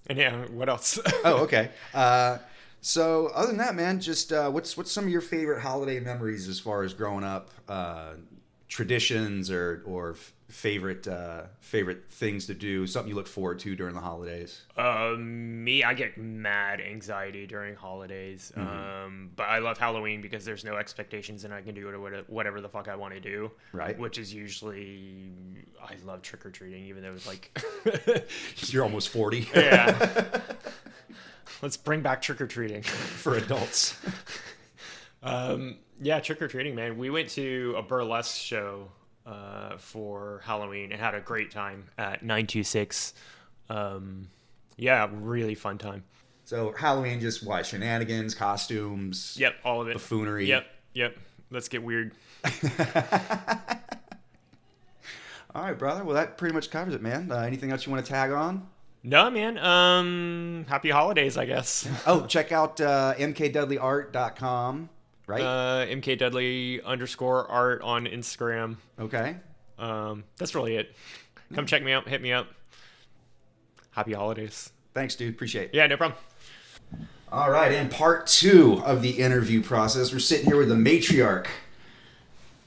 [0.07, 0.99] And yeah, what else?
[1.23, 1.69] oh, okay.
[1.93, 2.39] Uh,
[2.81, 6.47] so other than that, man, just uh, what's what's some of your favorite holiday memories
[6.47, 8.13] as far as growing up, uh,
[8.67, 10.15] traditions or or
[10.49, 14.61] favorite uh, favorite things to do, something you look forward to during the holidays.
[14.75, 18.51] Um, me, I get mad anxiety during holidays.
[18.57, 19.05] Mm-hmm.
[19.05, 22.61] Um, but I love Halloween because there's no expectations and I can do whatever, whatever
[22.61, 23.51] the fuck I want to do.
[23.71, 23.97] Right.
[23.97, 25.31] Which is usually,
[25.81, 27.57] I love trick or treating, even though it's like,
[28.67, 30.41] You're almost forty yeah.
[31.61, 32.81] Let's bring back trick or treating.
[32.83, 33.99] for adults.
[35.21, 36.97] Um, yeah, trick or treating, man.
[36.97, 38.89] We went to a burlesque show
[39.29, 43.13] uh, for Halloween and had a great time at 926.
[43.69, 44.27] Um,
[44.77, 46.03] yeah, really fun time.
[46.45, 49.35] So Halloween, just why shenanigans, costumes.
[49.39, 49.93] Yep, all of it.
[49.93, 50.47] Buffoonery.
[50.47, 51.17] Yep, yep.
[51.51, 52.13] Let's get weird.
[55.55, 56.03] All right, brother.
[56.03, 57.31] Well, that pretty much covers it, man.
[57.31, 58.67] Uh, anything else you want to tag on?
[59.01, 59.57] No, man.
[59.57, 61.87] Um, happy holidays, I guess.
[62.05, 64.89] Oh, check out uh, mkdudleyart.com,
[65.29, 65.41] right?
[65.41, 68.77] Uh, MK Dudley underscore art on Instagram.
[68.99, 69.37] okay.
[69.77, 70.93] Um, that's really it.
[71.53, 72.07] Come check me out.
[72.07, 72.47] Hit me up.
[73.91, 74.71] Happy holidays.
[74.93, 75.33] Thanks, dude.
[75.33, 75.73] Appreciate it.
[75.73, 76.19] Yeah, no problem.
[77.31, 81.45] All right, and part two of the interview process, we're sitting here with the matriarch,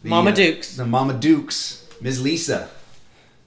[0.02, 0.76] the, Mama uh, Dukes.
[0.76, 2.22] the Mama Dukes, Ms.
[2.22, 2.70] Lisa.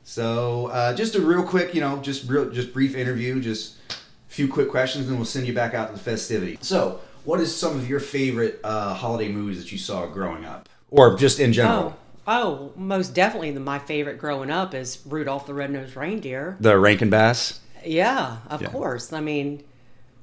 [0.04, 3.94] So, uh, just a real quick, you know, just real, just brief interview, just a
[4.28, 6.58] few quick questions, and we'll send you back out to the festivity.
[6.62, 10.70] So, what is some of your favorite uh, holiday movies that you saw growing up,
[10.90, 11.98] or just in general?
[12.28, 13.52] Oh, oh, most definitely.
[13.52, 16.58] The, my favorite growing up is Rudolph the Red-Nosed Reindeer.
[16.60, 17.60] The Rankin Bass.
[17.86, 18.70] Yeah, of Yeah.
[18.70, 19.12] course.
[19.14, 19.64] I mean,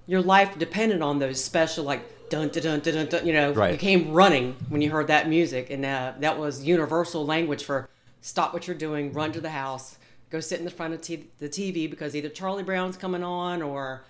[0.06, 3.06] your life depended on those special, like dun dun dun dun dun.
[3.06, 3.72] dun you know, Right.
[3.72, 7.88] you came running when you heard that music, and uh, that was universal language for
[8.20, 9.96] stop what you're doing, run to the house,
[10.30, 13.60] go sit in the front of t- the TV because either Charlie Brown's coming on
[13.62, 14.04] or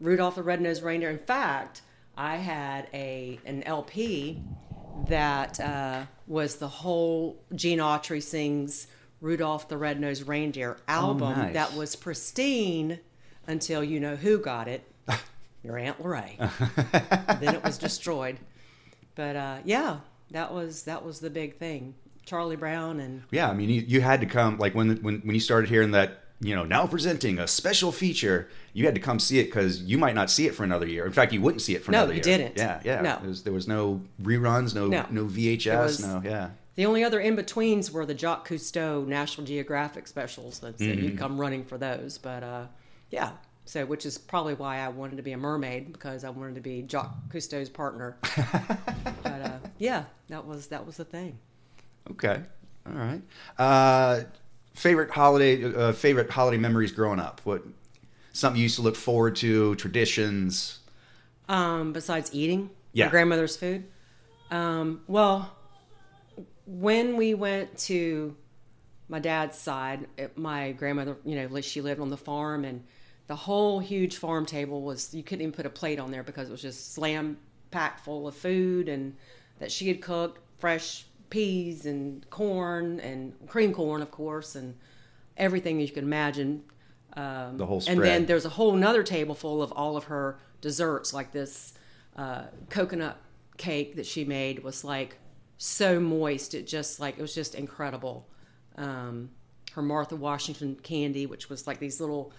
[0.00, 1.10] Rudolph the Red-Nosed Reindeer.
[1.10, 1.82] In fact,
[2.20, 4.42] I had a an LP
[5.08, 8.88] that uh, was the whole Gene Autry sings
[9.22, 11.54] Rudolph the Red-Nosed Reindeer album nice.
[11.54, 13.00] that was pristine
[13.46, 14.84] until you know who got it.
[15.64, 16.36] Your Aunt Lorraine.
[17.40, 18.38] then it was destroyed.
[19.14, 20.00] But uh, yeah,
[20.32, 21.94] that was that was the big thing.
[22.26, 25.34] Charlie Brown and Yeah, I mean, you, you had to come like when when when
[25.34, 29.18] you started hearing that you know now presenting a special feature, you had to come
[29.18, 31.04] see it because you might not see it for another year.
[31.06, 32.56] In fact, you wouldn't see it for No, another you didn't.
[32.56, 33.00] Yeah, yeah.
[33.02, 33.18] No.
[33.20, 35.04] There was, there was no reruns, no No.
[35.10, 36.22] no, VHS, was- no.
[36.24, 36.50] Yeah.
[36.76, 40.62] the only other in betweens were the Jacques Cousteau National Geographic specials.
[40.62, 41.04] And so Mm-hmm.
[41.04, 42.16] you'd come running for those.
[42.16, 42.66] But uh,
[43.10, 43.32] yeah,
[43.66, 46.60] so which is probably why I wanted to be a mermaid because I wanted to
[46.62, 48.16] be Jacques Cousteau's partner.
[49.22, 51.38] but uh, yeah, that was that was the thing.
[52.12, 52.40] Okay.
[52.86, 53.22] All right.
[53.58, 54.20] Uh,
[54.74, 57.40] favorite holiday uh, favorite holiday memories growing up.
[57.44, 57.62] What
[58.32, 59.74] something you used to look forward to?
[59.76, 60.78] Traditions.
[61.48, 63.06] Um, besides eating Yeah.
[63.06, 63.84] my grandmother's food.
[64.50, 65.56] Um, well,
[66.66, 68.36] when we went to
[69.08, 72.84] my dad's side, it, my grandmother, you know, she lived on the farm, and
[73.26, 76.48] the whole huge farm table was you couldn't even put a plate on there because
[76.48, 77.36] it was just slam
[77.70, 79.16] packed full of food and
[79.58, 84.76] that she had cooked fresh peas and corn and cream corn, of course, and
[85.36, 86.62] everything you can imagine.
[87.16, 87.96] Um, The whole spread.
[87.98, 91.74] And then there's a whole nother table full of all of her desserts, like this
[92.16, 93.16] uh, coconut
[93.56, 95.16] cake that she made was like
[95.58, 96.54] so moist.
[96.54, 98.26] It just like it was just incredible.
[98.76, 99.30] Um,
[99.72, 102.32] her Martha Washington candy, which was like these little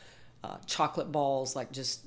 [0.43, 2.01] uh, chocolate balls, like just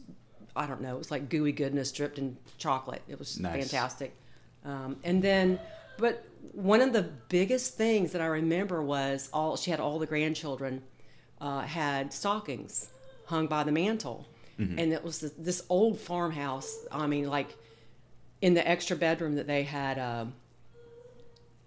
[0.57, 3.03] I don't know, it was like gooey goodness dripped in chocolate.
[3.09, 3.69] It was Nice.
[3.71, 4.15] fantastic.
[4.65, 5.59] Um, and then,
[5.99, 10.07] but one of the biggest things that I remember was all she had all the
[10.07, 10.83] grandchildren
[11.41, 12.89] uh, had stockings
[13.27, 14.27] hung by the mantle,
[14.79, 16.87] and it was this, this old farmhouse.
[16.93, 17.57] I mean, like
[18.41, 20.35] in the extra bedroom that they had um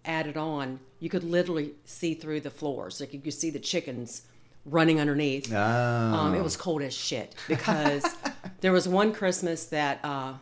[0.06, 3.00] added on, you could literally see through the floors.
[3.00, 4.24] Like you could see the chickens
[4.66, 5.52] running underneath.
[5.54, 6.26] Ah.
[6.26, 8.06] Um, it was cold as shit because
[8.62, 10.34] there was one Christmas that uh,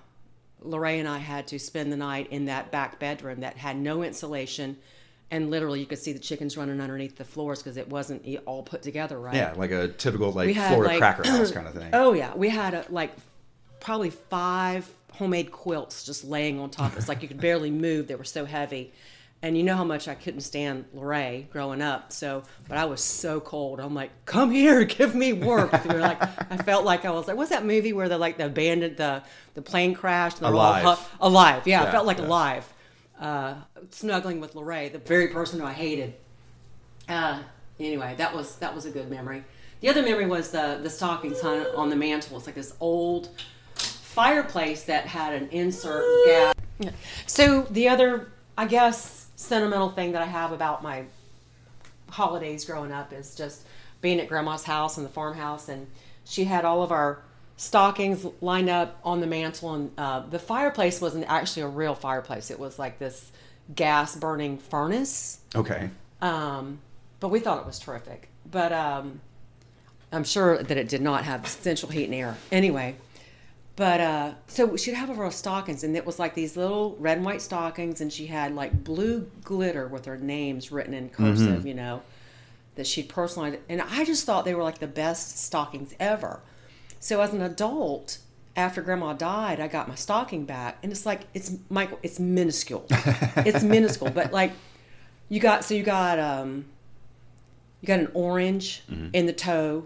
[0.65, 4.03] Lorraine and I had to spend the night in that back bedroom that had no
[4.03, 4.77] insulation,
[5.31, 8.63] and literally you could see the chickens running underneath the floors because it wasn't all
[8.63, 9.35] put together right.
[9.35, 11.89] Yeah, like a typical like had, Florida like- cracker house kind of thing.
[11.93, 13.11] Oh yeah, we had a, like
[13.79, 16.95] probably five homemade quilts just laying on top.
[16.97, 18.93] It's like you could barely move; they were so heavy.
[19.45, 22.11] And you know how much I couldn't stand Lorraine growing up.
[22.11, 23.79] So, but I was so cold.
[23.79, 25.85] I'm like, come here, give me warmth.
[25.85, 26.19] We were like,
[26.51, 29.21] I felt like I was like, what's that movie where the like the abandoned the
[29.53, 30.37] the plane crashed?
[30.37, 30.85] And they're Alive.
[30.85, 31.67] All, hu- alive.
[31.67, 32.25] Yeah, Yeah, I felt like yeah.
[32.25, 32.73] alive.
[33.19, 33.53] Uh,
[33.91, 36.15] snuggling with Lorraine, the very person who I hated.
[37.07, 37.39] Uh,
[37.79, 39.43] anyway, that was that was a good memory.
[39.81, 42.35] The other memory was the the stockings hung on the mantle.
[42.37, 43.29] It's like this old
[43.75, 46.57] fireplace that had an insert gap.
[47.27, 51.03] So the other, I guess, sentimental thing that I have about my
[52.09, 53.65] holidays growing up is just
[54.01, 55.87] being at grandma's house in the farmhouse and
[56.25, 57.19] she had all of our
[57.57, 62.51] stockings lined up on the mantle and uh, the fireplace wasn't actually a real fireplace
[62.51, 63.31] it was like this
[63.75, 65.89] gas burning furnace Okay.
[66.21, 66.79] um,
[67.19, 68.27] but we thought it was terrific.
[68.51, 69.21] But um,
[70.11, 72.37] I'm sure that it did not have central heat and air.
[72.51, 72.97] Anyway,
[73.75, 77.25] but uh, so she'd have her stockings, and it was like these little red and
[77.25, 81.73] white stockings, and she had like blue glitter with her names written in cursive, you
[81.73, 82.01] know,
[82.75, 83.57] that she'd personalized.
[83.67, 86.39] And I just thought they were like the best stockings ever.
[87.01, 88.19] So as an adult,
[88.55, 92.85] after grandma died, I got my stocking back, and it's like it's Michael, it's minuscule,
[92.89, 94.53] it's minuscule, but like
[95.27, 96.65] you got so you got um
[97.81, 99.85] you got an orange in the toe.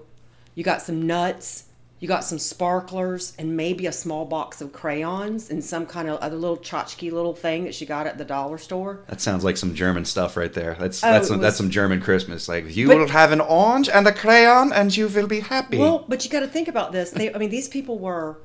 [0.54, 1.64] You got some nuts
[2.02, 6.18] you got some sparklers and maybe a small box of crayons and some kind of
[6.20, 9.58] other little tchotchke little thing that she got at the dollar store That sounds like
[9.58, 10.76] some German stuff right there.
[10.80, 12.48] That's Oh, that's some, was- that's some German Christmas.
[12.48, 15.78] Like you But- will have an orange and a crayon, and you will be happy.
[15.78, 18.38] well but you got to think about this they i mean these people were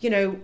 [0.00, 0.38] you know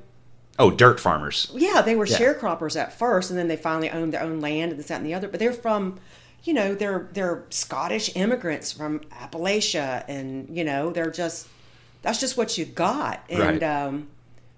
[0.58, 1.50] oh, dirt farmers.
[1.54, 2.18] yeah they were Yeah.
[2.18, 5.06] sharecroppers at first and then they finally owned their own land and this that and
[5.06, 5.98] the other but they're from
[6.44, 11.48] you know they're they're scottish immigrants from appalachia and you know they're just
[12.04, 13.62] that's just what you got and Right.
[13.64, 14.08] um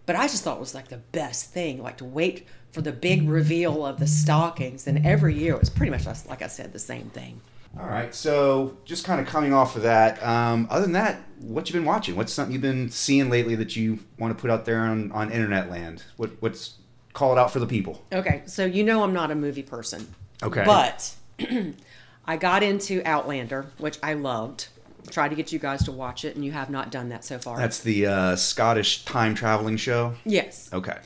[0.05, 2.93] but i just thought it was like the best thing like to wait for the
[2.93, 6.73] big reveal of the stockings and every year it was pretty much like i said
[6.75, 7.41] the same thing
[7.79, 8.15] All right.
[8.15, 10.23] So just kind of coming off of that.
[10.23, 12.17] Um, other than that, what you've been watching?
[12.17, 15.31] What's something you've been seeing lately that you want to put out there on, on
[15.31, 16.03] internet land?
[16.17, 16.77] What what's
[17.13, 18.03] call it out for the people.
[18.13, 20.07] Okay, so you know I'm not a movie person.
[20.43, 20.65] Okay.
[20.65, 21.15] But
[22.27, 24.69] I got into Outlander, which I loved.
[25.11, 27.39] Tried to get you guys to watch it, and you have not done that so
[27.39, 27.59] far.
[27.59, 30.15] That's the uh, Scottish time traveling show.
[30.25, 30.71] yes.
[30.73, 30.99] Okay.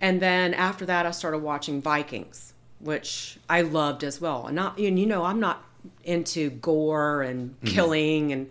[0.00, 4.46] And then after that, I started watching Vikings, which I loved as well.
[4.46, 5.64] And not, and you know, I'm not
[6.04, 8.50] into gore and killing, and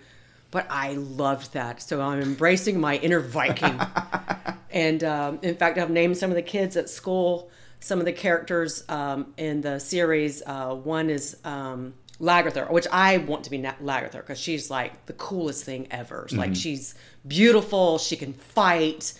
[0.51, 1.81] but I loved that.
[1.81, 3.79] So I'm embracing my inner Viking.
[4.71, 7.49] and um, in fact, I've named some of the kids at school.
[7.79, 10.41] Some of the characters um, in the series.
[10.45, 15.13] Uh, one is um, Lagertha, which I want to be Lagertha because she's like the
[15.13, 16.27] coolest thing ever.
[16.31, 16.95] Like she's
[17.27, 17.97] beautiful.
[17.97, 19.13] She can fight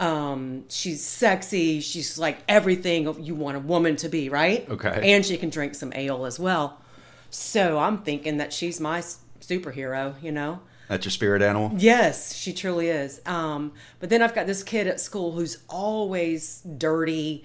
[0.00, 5.12] um she's sexy she's like everything you want a woman to be right Okay.
[5.12, 6.80] and she can drink some ale as well
[7.30, 9.00] so i'm thinking that she's my
[9.40, 11.72] superhero you know That's your spirit animal.
[11.76, 16.60] yes she truly is um but then i've got this kid at school who's always
[16.76, 17.44] dirty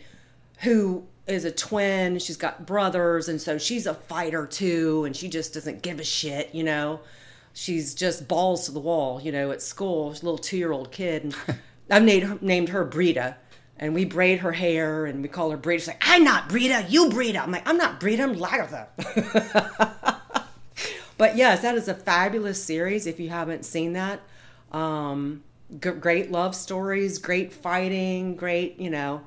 [0.60, 5.30] who is a twin she's got brothers and so she's a fighter too and she
[5.30, 7.00] just doesn't give a shit you know?
[7.56, 11.24] She's just balls to the wall you know at school she's a little two-year-old kid
[11.24, 11.36] and
[11.90, 13.38] i've named her, named her brita
[13.78, 16.86] and we braid her hair and we call her brita she's like i'm not brita
[16.90, 17.42] you brita.
[17.42, 18.88] I'm like i'm not brita i'm lagertha
[21.18, 24.20] but yes that is a fabulous series if you haven't seen that.
[24.72, 25.44] Um,
[25.80, 29.22] g- great love stories great fighting great you know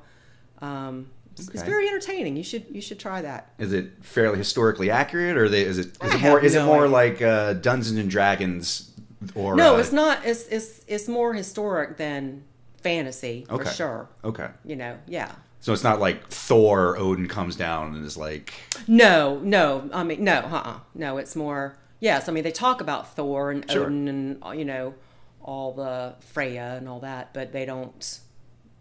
[0.61, 1.07] um,
[1.39, 2.35] it's, it's very entertaining.
[2.37, 3.53] You should you should try that.
[3.59, 6.63] Is it fairly historically accurate, or they, is it is I it more is it
[6.63, 6.89] more idea.
[6.91, 8.91] like uh, Dungeons and Dragons
[9.35, 12.43] or no uh, it's not it's it's it's more historic than
[12.83, 14.09] fantasy for sure.
[14.23, 15.31] Okay, you know yeah.
[15.59, 16.97] So it's not like Thor.
[16.97, 18.53] Odin comes down and is like,
[18.87, 20.79] no no i mean no uh-uh.
[20.93, 23.85] No it's more yes i mean they talk about thor and Sure.
[23.87, 24.93] odin and you know
[25.41, 28.19] all the freya and all that but they don't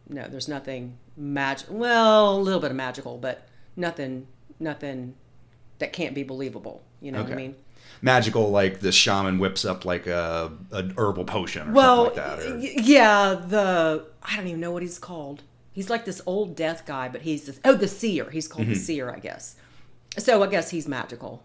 [0.09, 3.47] no there's nothing magic well a little bit of magical but
[3.77, 4.27] nothing
[4.61, 5.15] nothing
[5.79, 7.55] that can't be believable you know what i mean?
[8.03, 12.61] Magical, like the shaman whips up like a an herbal potion or well something like
[12.61, 12.79] that.
[12.79, 15.43] Or, yeah the i don't even know what he's called.
[15.73, 18.29] He's like this old death guy but he's this, oh the seer.
[18.31, 18.75] He's called Mm-hmm.
[18.75, 19.57] the seer i guess.
[20.19, 21.43] So i guess he's magical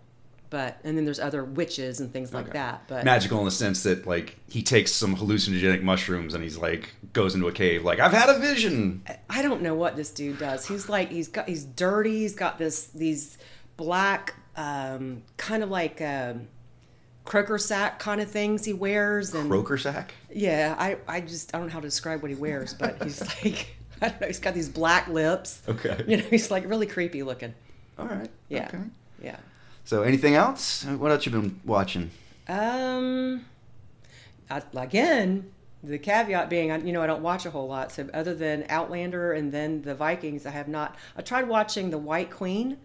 [0.52, 2.54] but and then there's other witches and things like Okay.
[2.60, 6.58] that but magical in the sense that like he takes some hallucinogenic mushrooms and he's
[6.58, 9.02] like goes into a cave like I've had a vision.
[9.30, 10.68] I don't know what this dude does.
[10.68, 12.20] He's like he's got he's dirty.
[12.20, 13.38] He's got this these
[13.78, 16.47] black um, kind of like um,
[17.24, 20.14] croaker sack kind of things he wears and Croaker sack.
[20.34, 23.22] yeah, I I just I don't know how to describe what he wears, but he's
[23.43, 24.28] like I don't know.
[24.28, 25.62] He's got these black lips.
[25.68, 26.04] Okay.
[26.08, 27.54] You know, he's like really creepy looking.
[27.97, 28.30] All right.
[28.49, 28.68] Yeah.
[28.68, 28.80] Okay.
[29.24, 29.38] Yeah.
[29.91, 30.85] So anything else?
[30.85, 32.11] What else you been watching?
[32.47, 33.43] Um,
[34.49, 35.51] I, again,
[35.83, 37.91] the caveat being, you know, I don't watch a whole lot.
[37.91, 40.95] So other than Outlander and then the Vikings, I have not.
[41.17, 42.77] I tried watching The White Queen,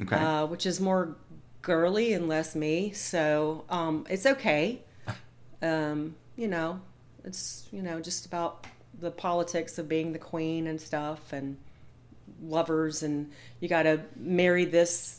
[0.00, 0.16] Okay.
[0.16, 1.16] uh, which is more
[1.60, 2.92] girly and less me.
[2.92, 4.80] So um, it's okay.
[5.60, 6.80] Um, you know,
[7.24, 8.66] it's you know just about
[8.98, 11.58] the politics of being the queen and stuff and
[12.42, 13.30] lovers and
[13.60, 15.17] you got to marry this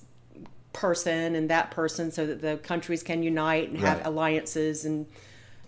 [0.79, 4.05] person and that person so that the countries can unite and have Right.
[4.07, 5.05] alliances and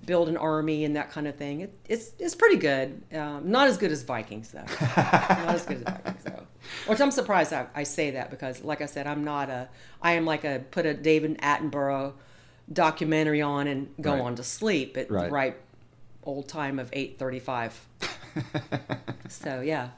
[0.05, 1.61] build an army and that kind of thing.
[1.61, 3.01] It, it's it's pretty good.
[3.13, 4.59] Um, not as good as Vikings though.
[4.97, 6.43] not as good as Vikings though.
[6.87, 9.67] Which I'm surprised I, I say that because, like I said, I'm not a.
[10.01, 12.13] I am like a put a David Attenborough
[12.71, 14.21] documentary on and go Right.
[14.21, 15.25] on to sleep at Right.
[15.25, 15.55] the right
[16.23, 17.73] old time of 8:35.
[19.27, 19.89] so yeah.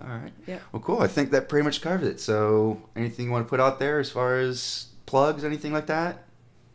[0.00, 0.32] All right.
[0.46, 0.58] Yeah.
[0.72, 1.00] Well, cool.
[1.00, 2.20] I think that pretty much covers it.
[2.20, 6.24] So, anything you want to put out there as far as plugs, anything like that?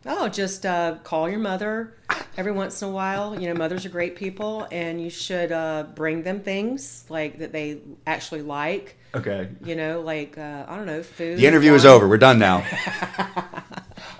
[0.06, 1.94] Oh, just uh, call your mother
[2.38, 3.38] every once in a while.
[3.38, 7.52] You know, mothers are great people, and you should uh, bring them things like that
[7.52, 8.96] they actually like.
[9.14, 9.48] Okay.
[9.62, 11.38] You know, like uh, I don't know, food.
[11.38, 12.08] The interview is over.
[12.08, 12.64] We're done now.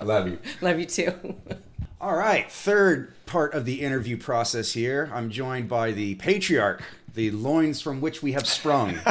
[0.00, 0.38] I love you.
[0.60, 1.14] Love you too.
[2.00, 5.10] All right, third part of the interview process here.
[5.12, 6.82] I'm joined by the patriarch,
[7.14, 8.94] the loins from which we have sprung.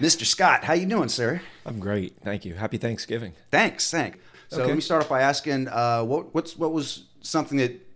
[0.00, 0.24] Mr.
[0.24, 1.40] Scott, how you doing, sir?
[1.66, 2.54] I'm great, thank you.
[2.54, 3.32] Happy Thanksgiving.
[3.50, 4.18] Thanks, thank.
[4.48, 4.66] So Okay.
[4.68, 7.86] let me start off by asking, uh, what what's what was something that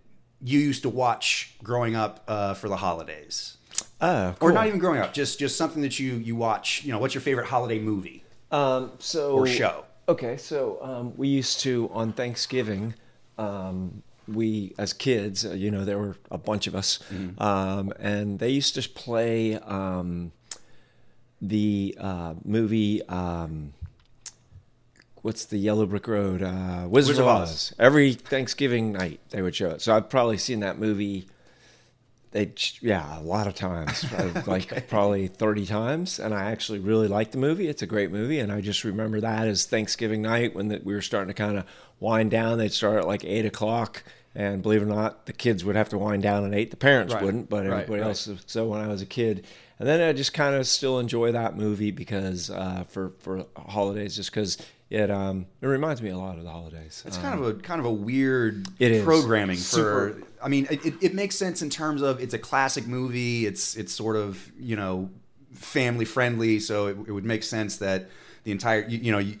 [0.41, 3.57] you used to watch growing up uh, for the holidays,
[3.99, 6.83] Uh, or not even growing up, just just something that you you watch.
[6.85, 8.23] You know, what's your favorite holiday movie?
[8.51, 9.85] Um, so Or show.
[10.07, 12.93] Okay, so um, we used to on Thanksgiving.
[13.37, 17.41] Um, we as kids, uh, you know, there were a bunch of us, Mm-hmm.
[17.41, 20.31] um, and they used to play um,
[21.41, 23.03] the uh, movie.
[23.07, 23.73] Um,
[25.21, 26.41] what's the Yellow Brick Road?
[26.43, 27.73] Uh, Wizard, of Oz.
[27.79, 29.81] Every Thanksgiving night they would show it.
[29.81, 31.27] So I've probably seen that movie
[32.31, 32.51] they
[32.81, 37.31] yeah a lot of times uh, like probably 30 times and i actually really like
[37.31, 40.67] the movie it's a great movie and i just remember that as thanksgiving night when
[40.67, 41.63] the, we were starting to kind of
[42.01, 44.03] wind down they'd start at like 8 o'clock
[44.35, 46.77] and believe it or not the kids would have to wind down at 8 the
[46.77, 47.23] parents Right.
[47.23, 48.07] wouldn't but Right, everybody right.
[48.09, 49.45] else so when i was a kid
[49.79, 54.15] and then i just kind of still enjoy that movie because uh, for for holidays
[54.15, 54.57] just because
[54.89, 57.53] it um it reminds me a lot of the holidays It's Um, kind of a
[57.61, 58.67] kind of a weird
[59.03, 60.15] programming for.
[60.43, 63.47] I mean, it, it, it makes sense in terms of it's a classic movie.
[63.47, 65.09] It's it's sort of you know
[65.53, 68.09] family friendly, so it, it would make sense that
[68.43, 69.37] the entire you, you know you,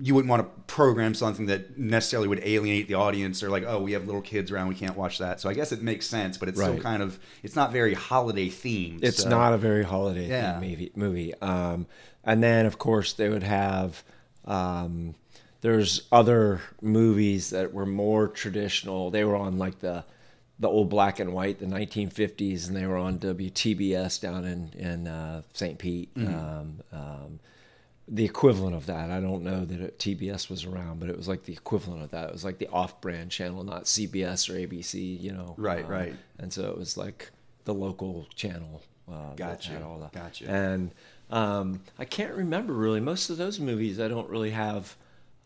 [0.00, 3.80] you wouldn't want to program something that necessarily would alienate the audience or like oh
[3.80, 5.40] we have little kids around we can't watch that.
[5.40, 8.48] So I guess it makes sense, but it's still kind of it's not very holiday
[8.48, 9.02] themed.
[9.02, 10.54] It's so- not a very holiday Yeah.
[10.54, 10.92] themed movie.
[10.94, 11.34] movie.
[11.42, 11.86] Um,
[12.24, 14.04] and then, of course, they would have.
[14.44, 15.14] Um,
[15.60, 19.10] there's other movies that were more traditional.
[19.10, 20.04] They were on like the
[20.60, 25.06] the old black and white, the 1950s, and they were on WTBS down in in
[25.08, 25.78] uh, St.
[25.78, 26.10] Pete.
[26.16, 27.40] Um, um,
[28.10, 29.10] the equivalent of that.
[29.10, 32.10] I don't know that it, TBS was around, but it was like the equivalent of
[32.12, 32.28] that.
[32.28, 35.20] It was like the off-brand channel, not CBS or ABC.
[35.20, 36.14] You know, Right, Um, right.
[36.38, 37.30] And so it was like
[37.64, 38.82] the local channel.
[39.10, 40.12] Uh, that Gotcha, had all that.
[40.12, 40.48] gotcha.
[40.50, 40.90] And
[41.30, 43.98] um, I can't remember really most of those movies.
[44.00, 44.94] I don't really have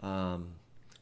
[0.01, 0.49] um,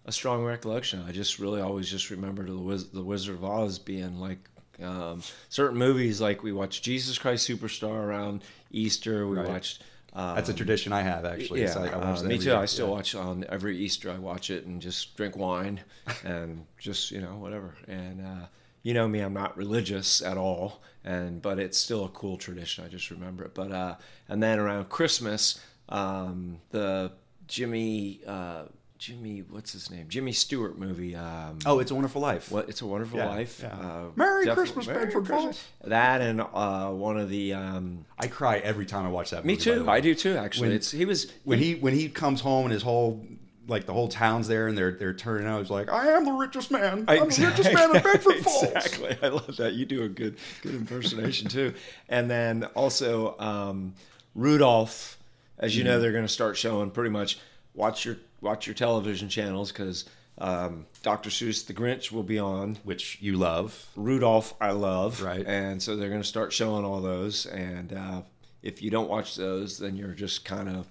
[0.06, 1.02] a strong recollection.
[1.06, 4.38] I just really always just remember the, Wiz- the Wizard of Oz being like
[4.82, 6.20] um, certain movies.
[6.20, 9.26] Like we watched Jesus Christ Superstar around Easter.
[9.26, 9.48] We Right.
[9.48, 9.82] watched.
[10.12, 11.62] Um, That's a tradition I have actually.
[11.62, 12.54] yeah, like, I uh, me too.
[12.54, 12.92] I still Yeah.
[12.94, 14.10] watch on every Easter.
[14.10, 15.80] I watch it and just drink wine
[16.24, 17.76] and just you know whatever.
[17.86, 18.46] And uh,
[18.82, 22.84] you know me, I'm not religious at all, and but it's still a cool tradition.
[22.84, 23.54] I just remember it.
[23.54, 23.94] But uh,
[24.28, 27.12] and then around Christmas, um, the
[27.46, 28.64] Jimmy uh,
[29.00, 31.16] Jimmy what's his name Jimmy Stewart movie.
[31.16, 32.52] Um, Oh, it's a Wonderful Life.
[32.52, 33.60] what it's a Wonderful Yeah, Life.
[33.62, 33.68] yeah.
[33.74, 35.26] Uh, Merry Christmas, Merry Bedford.
[35.26, 35.64] Falls.
[35.84, 37.54] That and uh, one of the.
[37.54, 39.46] Um, I cry every time I watch that.
[39.46, 39.88] me movie, the too.
[39.90, 40.36] I do too.
[40.36, 43.24] Actually, When- it's he was when he when he comes home and his whole
[43.68, 45.60] like the whole town's there and they're they're turning out.
[45.60, 47.06] He's like, I am the richest man.
[47.08, 48.64] I'm the richest man in Bedford Falls.
[48.64, 49.16] Exactly.
[49.22, 49.72] I love that.
[49.72, 51.72] You do a good good impersonation too.
[52.10, 53.94] And then also um,
[54.34, 55.16] Rudolph,
[55.58, 55.88] as you Mm-hmm.
[55.92, 57.38] know, they're going to start showing pretty much
[57.74, 60.04] watch your watch your television channels because
[60.38, 61.30] um, Dr.
[61.30, 62.78] Seuss The Grinch will be on.
[62.82, 63.86] Which you love.
[63.94, 65.22] Rudolph, I love.
[65.22, 65.46] Right.
[65.46, 67.46] And so they're going to start showing all those.
[67.46, 68.22] And uh,
[68.62, 70.86] if you don't watch those, then you're just kind of.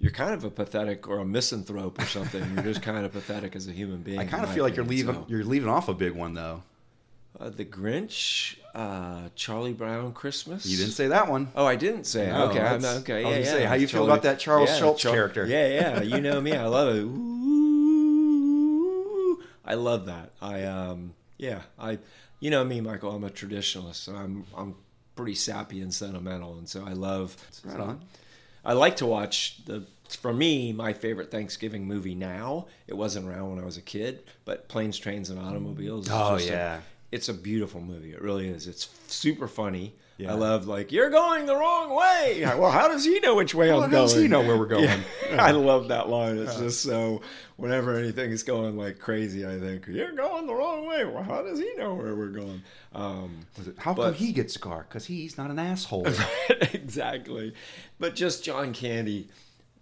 [0.00, 2.54] You're kind of a pathetic or a misanthrope or something.
[2.54, 4.20] You're just kind of pathetic as a human being.
[4.20, 5.26] I kind of feel like you're leaving so.
[5.28, 6.62] you're leaving off a big one though.
[7.40, 10.66] Uh, the Grinch, uh, Charlie Brown Christmas.
[10.66, 11.48] You didn't say that one.
[11.54, 12.26] Oh, I didn't say.
[12.26, 12.32] it.
[12.32, 13.22] No, okay, I'm, okay.
[13.22, 13.44] Yeah, yeah.
[13.44, 15.46] say, how you feel about that Charles Schulz character?
[15.46, 16.02] Yeah, yeah.
[16.02, 16.54] You know me.
[16.56, 17.02] I love it.
[18.38, 20.32] Ooh, I love that.
[20.42, 21.60] I um, yeah.
[21.78, 21.98] I,
[22.40, 23.12] you know me, Michael.
[23.12, 24.74] I'm a traditionalist, so I'm I'm
[25.14, 27.36] pretty sappy and sentimental, and so I love.
[27.64, 28.00] Right on.
[28.64, 29.84] I like to watch the.
[30.08, 32.66] For me, my favorite Thanksgiving movie now.
[32.86, 36.08] It wasn't around when I was a kid, but Planes, Trains, and Automobiles.
[36.10, 36.80] Oh, just a- yeah.
[37.10, 38.12] It's a beautiful movie.
[38.12, 38.66] It really is.
[38.66, 39.94] It's super funny.
[40.18, 40.32] Yeah.
[40.32, 42.42] I love like you're going the wrong way.
[42.42, 44.08] Well, how does he know which way Well, I'm how going?
[44.08, 44.82] does he know where we're going?
[44.84, 45.00] Yeah.
[45.38, 46.38] I love that line.
[46.38, 47.20] It's just so
[47.56, 51.04] whenever anything is going like crazy, I think you're going the wrong way.
[51.04, 52.62] Well, how does he know where we're going?
[52.96, 53.46] Um,
[53.76, 54.86] How But- come he gets a car?
[54.88, 56.08] Because he's not an asshole.
[56.72, 57.54] exactly.
[58.00, 59.28] But just John Candy.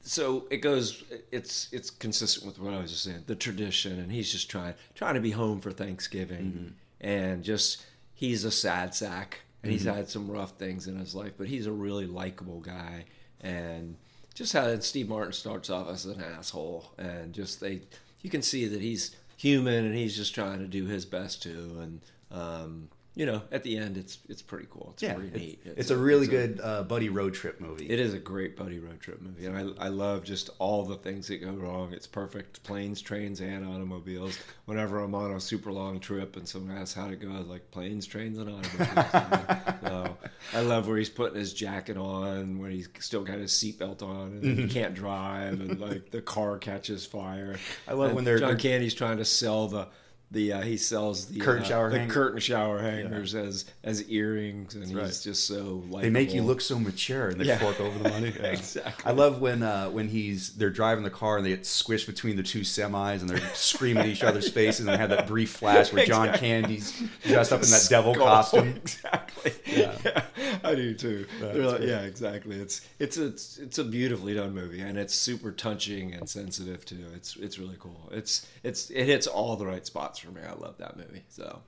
[0.02, 1.02] So it goes.
[1.32, 3.24] It's it's consistent with what I was just saying.
[3.26, 7.84] The tradition, and he's just trying trying to be home for Thanksgiving, and just
[8.14, 11.66] he's a sad sack, and he's had some rough things in his life, but he's
[11.66, 13.04] a really likable guy,
[13.40, 13.96] and
[14.34, 17.82] just how Steve Martin starts off as an asshole, and just they
[18.22, 21.78] you can see that he's human, and he's just trying to do his best too,
[21.80, 24.90] and um, you know, at the end, it's it's pretty cool.
[24.92, 25.60] It's yeah, pretty it's, neat.
[25.76, 27.88] it's a really it's good uh, buddy road trip movie.
[27.88, 30.96] it is a great buddy road trip movie, and I, I love just all the
[30.96, 31.92] things that go wrong.
[31.94, 34.38] It's perfect planes, trains, and automobiles.
[34.66, 37.46] Whenever I'm on a super long trip and someone asks how to go, I was
[37.48, 39.80] like planes, trains, and automobiles.
[39.82, 40.16] so
[40.54, 44.26] I love where he's putting his jacket on, when he's still got his seatbelt on,
[44.28, 44.60] and Mm-hmm.
[44.62, 47.56] he can't drive, and like the car catches fire.
[47.88, 49.88] I love And when they're- John Candy's trying to sell the.
[50.32, 54.74] The uh, he sells the Curtain uh, shower the curtain shower hangers as as earrings,
[54.74, 57.58] and he's just so like they make you look so mature and they Yeah.
[57.58, 58.32] fork over the money.
[58.40, 58.46] Yeah.
[58.48, 59.04] Exactly.
[59.08, 62.36] I love when uh, when he's they're driving the car and they get squished between
[62.36, 65.50] the two semis and they're screaming at each other's faces and they have that brief
[65.50, 66.48] flash where John Exactly.
[66.48, 68.26] Candy's dressed up in that devil Skull.
[68.26, 68.68] costume.
[68.78, 69.52] Exactly.
[69.64, 69.96] Yeah.
[70.04, 70.22] Yeah.
[70.64, 71.26] I do too.
[71.40, 72.56] They're like- yeah, exactly.
[72.56, 76.84] It's it's a it's, it's a beautifully done movie, and it's super touching and sensitive
[76.84, 77.04] too.
[77.14, 78.08] It's it's really cool.
[78.10, 80.40] It's it's it hits all the right spots for me.
[80.42, 81.24] I love that movie.
[81.28, 81.62] So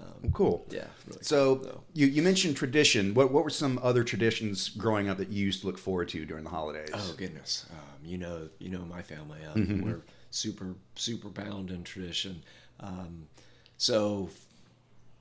[0.00, 0.66] Um, Cool.
[0.70, 0.86] yeah.
[1.06, 3.14] Really So cool, you, you mentioned tradition.
[3.14, 6.24] What what were some other traditions growing up that you used to look forward to
[6.26, 6.90] during the holidays?
[6.92, 9.38] Oh goodness, um, you know, you know my family.
[9.44, 12.42] Um, We're super, super bound in tradition.
[12.80, 13.26] Um,
[13.78, 14.28] so,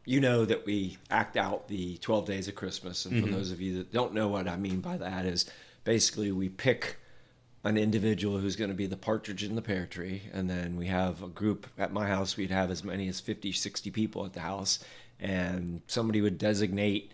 [0.06, 3.62] you know that we act out the twelve days of Christmas, and for those of
[3.62, 5.46] you that don't know what I mean by that, is
[5.84, 6.98] basically we pick
[7.66, 10.86] an individual who's going to be the partridge in the pear tree and then we
[10.86, 14.34] have a group at my house we'd have as many as 50 60 people at
[14.34, 14.80] the house
[15.20, 17.12] and somebody would designate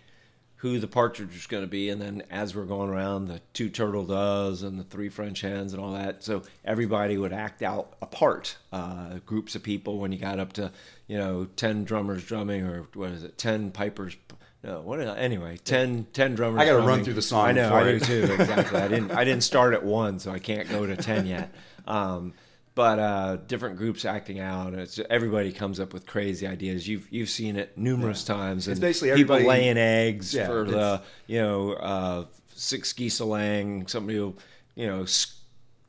[0.57, 3.69] who the partridge was going to be and then as we're going around the two
[3.69, 7.93] turtle doves and the three french hens and all that so everybody would act out
[8.01, 9.97] a part uh, groups of people.
[9.97, 10.71] When you got up to
[11.07, 14.15] you know 10 drummers drumming or what is it 10 pipers
[14.63, 15.57] no, what is anyway?
[15.57, 16.61] 10, 10 drummers.
[16.61, 18.33] I gotta run through the song I know, I do too.
[18.33, 18.79] Exactly.
[18.79, 19.11] I didn't.
[19.11, 21.53] I didn't start at one, so I can't go to ten yet.
[21.87, 22.33] Um,
[22.75, 24.73] but uh, different groups acting out.
[24.73, 26.87] It's everybody comes up with crazy ideas.
[26.87, 28.67] You've you've seen it numerous times.
[28.67, 33.87] And basically people laying eggs Yeah, for the you know uh, six geese a laying.
[33.87, 34.37] Somebody will
[34.75, 35.05] you know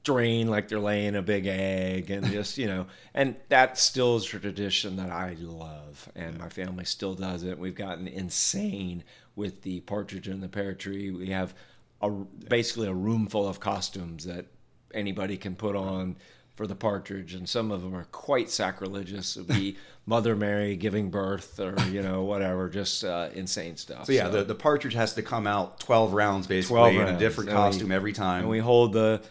[0.02, 4.24] strain like they're laying a big egg and just you know and that still is
[4.24, 6.08] a tradition that i love.
[6.16, 7.56] And my family still does it.
[7.58, 9.04] We've gotten insane
[9.36, 11.10] with the partridge and the pear tree.
[11.12, 11.54] We have
[12.00, 14.46] a, basically a room full of costumes that
[14.92, 16.16] anybody can put on
[16.56, 17.34] for the partridge.
[17.34, 19.36] And some of them are quite sacrilegious.
[19.36, 19.76] It would be
[20.06, 24.06] mother mary giving birth or you know whatever just uh, insane stuff.
[24.06, 27.18] So yeah, the, the partridge has to come out twelve rounds basically 12 in a
[27.18, 28.40] different And we- costume every time.
[28.40, 29.22] and we hold the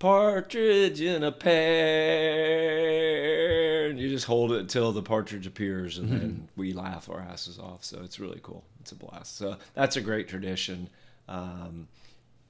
[0.00, 1.60] partridge in a pear.
[3.88, 7.60] And you just hold it until the partridge appears and then we laugh our asses
[7.60, 7.84] off.
[7.84, 8.64] So it's really cool.
[8.80, 9.36] It's a blast.
[9.36, 10.88] So that's a great tradition.
[11.28, 11.86] Um,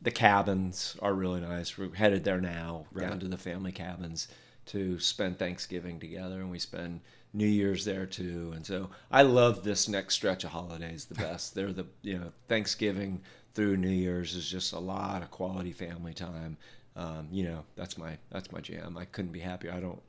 [0.00, 1.76] the cabins are really nice.
[1.76, 4.28] We're headed there now down to the family cabins
[4.66, 7.00] to spend thanksgiving together and we spend
[7.32, 8.52] new year's there too.
[8.54, 11.54] And so i love this next stretch of holidays the best.
[11.56, 13.22] They're the you know thanksgiving
[13.54, 16.56] through new year's is just a lot of quality family time
[16.96, 20.00] um, you know that's my that's my jam i couldn't be happier i don't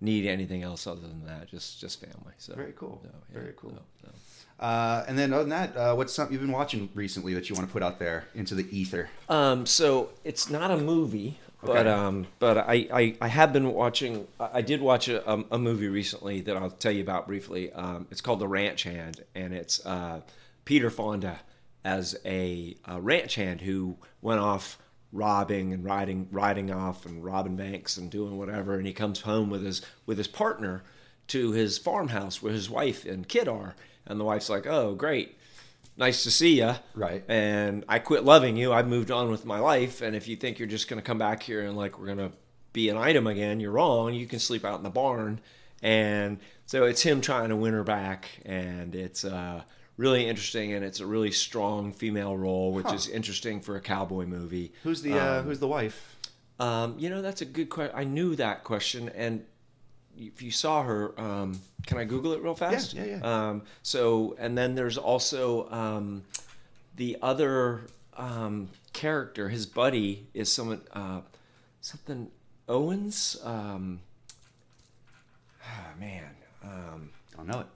[0.00, 3.00] need anything else other than that just just family so Very cool.
[3.02, 3.70] so, Very cool.
[3.72, 4.08] so, so.
[4.64, 7.54] Uh, and then other than that, uh, what's something you've been watching recently that you
[7.56, 9.08] want to put out there into the ether?
[9.28, 11.90] Um, so it's not a movie, but Okay.
[11.90, 14.26] um, but I, I, I have been watching.
[14.38, 17.72] I I did watch a, um, a movie recently that I'll tell you about briefly.
[17.72, 20.20] Um, it's called The Ranch Hand, and it's uh,
[20.64, 21.40] Peter Fonda
[21.84, 24.78] as a, a ranch hand who went off
[25.14, 29.48] robbing and riding riding off and robbing banks and doing whatever, and he comes home
[29.48, 30.82] with his with his partner
[31.28, 33.74] to his farmhouse where his wife and kid are,
[34.06, 35.38] and the wife's like, "Oh, great."
[35.96, 37.22] Nice to see you Right.
[37.28, 38.72] and I quit loving you.
[38.72, 40.02] I've moved on with my life.
[40.02, 42.18] And if you think you're just going to come back here and like we're going
[42.18, 42.32] to
[42.72, 44.12] be an item again, you're wrong.
[44.12, 45.40] You can sleep out in the barn.
[45.84, 48.28] And so it's him trying to win her back.
[48.44, 49.62] And it's uh,
[49.96, 50.72] really interesting.
[50.72, 54.72] And it's a really strong female role, which is interesting for a cowboy movie.
[54.82, 56.16] Who's the uh, who's the wife?
[56.60, 57.96] Um, you know, that's a good question.
[57.96, 59.08] I knew that question.
[59.10, 59.44] And
[60.16, 62.94] if you saw her, um, can I Google it real fast?
[62.94, 63.48] Yeah, yeah, yeah.
[63.48, 66.22] Um, so, and then there's also um,
[66.96, 69.48] the other um, character.
[69.48, 71.22] His buddy is someone, uh,
[71.80, 72.30] something
[72.68, 73.36] Owens.
[73.42, 74.00] Um,
[75.62, 76.30] ah, man,
[76.62, 77.66] um, I don't know it.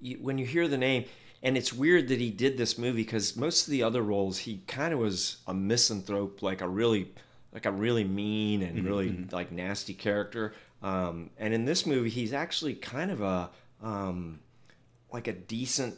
[0.00, 1.04] You, when you hear the name,
[1.42, 4.62] and it's weird that he did this movie because most of the other roles he
[4.66, 7.12] kind of was a misanthrope, like a really,
[7.52, 10.54] like a really mean and really like nasty character.
[10.82, 13.50] Um, and in this movie, he's actually kind of a
[13.82, 14.40] um,
[15.12, 15.94] like a decent.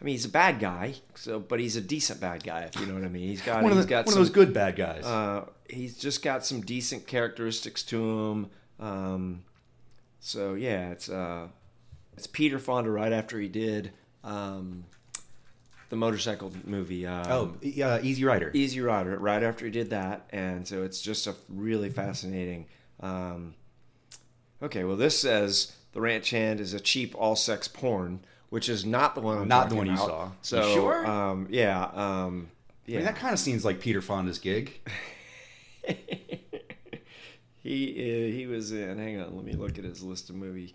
[0.00, 2.86] I mean, he's a bad guy, so but he's a decent bad guy, if you
[2.86, 3.28] know what I mean.
[3.28, 5.04] He's got One of, he's the, got one some, of those good bad guys.
[5.04, 8.50] uh, he's just got some decent characteristics to him.
[8.80, 9.44] Um,
[10.20, 11.48] so yeah, it's uh,
[12.16, 13.92] it's Peter Fonda right after he did
[14.24, 14.84] um,
[15.88, 17.06] the motorcycle movie.
[17.06, 18.50] Um, oh, uh, Easy Rider.
[18.54, 22.66] Easy Rider, right after he did that, and so it's just a really fascinating.
[23.00, 23.54] Um,
[24.62, 29.14] okay, well, this says the Ranch Hand is a cheap all-sex porn, which is not
[29.14, 30.06] the one I'm Not the one you about.
[30.06, 30.24] saw.
[30.26, 31.06] You So, sure?
[31.06, 32.48] Um, yeah, um,
[32.88, 34.80] I mean, that kind of seems like Peter Fonda's gig.
[37.62, 38.98] he uh, he was in.
[38.98, 40.74] Hang on, let me look at his list of movie.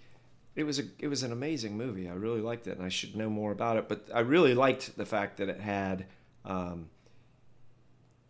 [0.58, 2.10] It was a it was an amazing movie.
[2.10, 3.88] I really liked it, and I should know more about it.
[3.88, 6.06] But I really liked the fact that it had.
[6.44, 6.90] Um,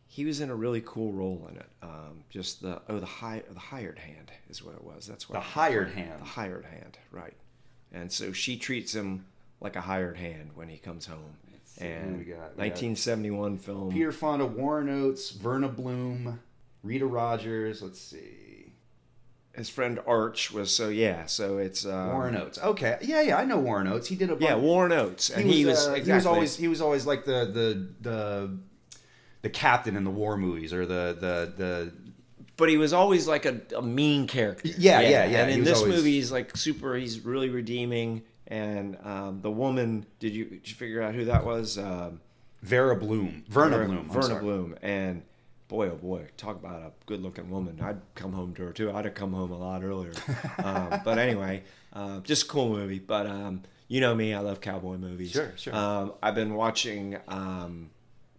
[0.08, 1.70] he was in a really cool role in it.
[1.82, 5.08] Um, just the oh the high the hired hand is what it was.
[5.08, 6.22] That's what The hired hand.
[6.22, 7.36] The hired hand, right?
[7.94, 9.26] And so she treats him
[9.62, 11.38] like a hired hand when he comes home.
[11.80, 12.58] who And we got.
[12.58, 13.92] We got 1971 film.
[13.92, 16.40] Peter Fonda, Warren Oates, Verna Bloom,
[16.84, 17.82] Rita Rogers.
[17.82, 18.47] Let's see.
[19.58, 21.26] His friend Arch was so yeah.
[21.26, 22.58] So it's uh, Warren Oates.
[22.60, 24.08] Okay, yeah, yeah, I know Warren Oates.
[24.08, 24.44] He did a bunch.
[24.44, 26.12] Yeah, Warren Oates, and he was, uh, exactly.
[26.12, 28.58] he was always he was always like the the the
[29.42, 31.94] the captain in the war movies or the the the
[32.56, 34.68] but he was always like a, a mean character.
[34.78, 36.96] Yeah, yeah, yeah, And he in this always- movie, he's like super.
[36.96, 38.24] He's really redeeming.
[38.50, 41.78] And um, the woman, did you did you figure out who that was?
[41.78, 42.22] Um,
[42.64, 44.42] Vera Bloom, Verna Ver- Bloom, I'm Verna sorry.
[44.42, 44.76] Bloom.
[44.82, 45.22] And
[45.68, 47.80] boy, oh boy, talk about a good looking woman.
[47.82, 48.92] I'd come home to her too.
[48.92, 50.14] I'd have come home a lot earlier.
[50.64, 51.64] um, but anyway,
[51.94, 53.00] uh, just a cool movie.
[53.00, 55.32] But um, you know me, I love cowboy movies.
[55.32, 55.76] Sure, sure.
[55.76, 57.90] Um, I've been watching um,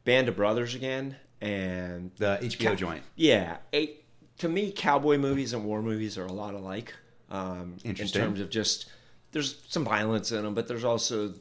[0.04, 3.02] Band of Brothers again, and The HBO joint.
[3.16, 3.58] yeah,
[4.38, 6.94] to me, cowboy movies and war movies are a lot alike.
[7.30, 8.90] Um, in terms of just
[9.32, 11.34] there's some violence in them, but there's also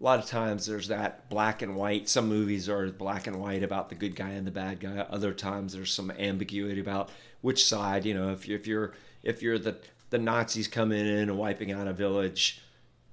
[0.00, 2.08] a lot of times there's that black and white.
[2.08, 4.98] Some movies are black and white about the good guy and the bad guy.
[5.10, 7.10] Other times there's some ambiguity about
[7.40, 8.04] which side.
[8.04, 8.92] You know, if you're if you're
[9.22, 9.76] if you're the
[10.10, 12.62] the Nazis coming in and wiping out a village,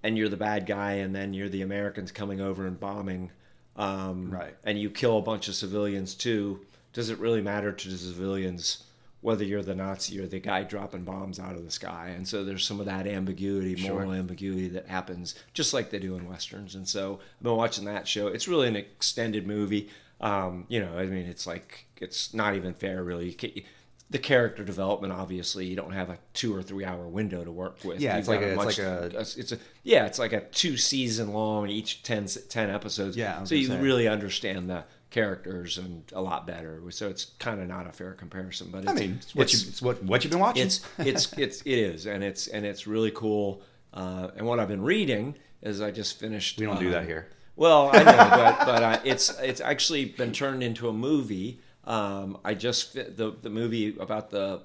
[0.03, 3.31] and you're the bad guy, and then you're the Americans coming over and bombing,
[3.75, 4.55] um, Right.
[4.63, 6.61] And you kill a bunch of civilians too.
[6.93, 8.83] Does it really matter to the civilians
[9.25, 12.13] whether you're the Nazi or the guy dropping bombs out of the sky?
[12.15, 16.15] And so there's some of that ambiguity, moral ambiguity that happens just like they do
[16.15, 16.75] in westerns.
[16.75, 18.27] And so I've been watching that show.
[18.27, 19.89] It's really an extended movie.
[20.21, 23.35] Um, you know, I mean, it's like it's not even fair, really.
[23.41, 23.63] You
[24.11, 27.83] the character development, obviously, you don't have a two or three hour window to work
[27.83, 27.99] with.
[27.99, 30.41] Yeah, You've it's like a- it's much- like a- it's a yeah, it's like a
[30.41, 33.17] two season long, each 10, 10 episodes.
[33.17, 34.83] Yeah, so you really understand the
[35.15, 36.81] characters and a lot better.
[36.89, 39.59] So it's kind of not a fair comparison, but it's, I mean, it's what you
[39.69, 40.65] it's what what you've been watching.
[40.65, 43.61] it's it's it's it is, and it's and it's really cool.
[43.93, 46.59] Uh, and what I've been reading is I just finished.
[46.59, 47.29] we don't do uh, that here.
[47.55, 51.61] Well, I know, but but uh, it's it's actually been turned into a movie.
[51.85, 54.63] Um, I just the the movie about the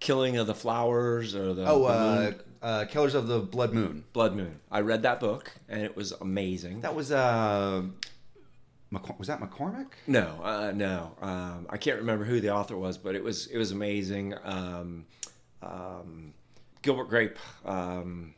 [0.00, 2.32] killing of the flowers or the, Oh, the uh,
[2.66, 4.04] uh, Killers of the Blood Moon.
[4.12, 4.58] Blood Moon.
[4.70, 6.80] I read that book and it was amazing.
[6.80, 7.82] That was uh,
[9.18, 9.86] Was that McCormick?
[10.06, 13.56] No, uh, no, um, I can't remember who the author was, but it was it
[13.56, 14.34] was amazing.
[14.44, 15.06] Um,
[15.62, 16.34] um,
[16.82, 18.34] Gilbert Grape, um,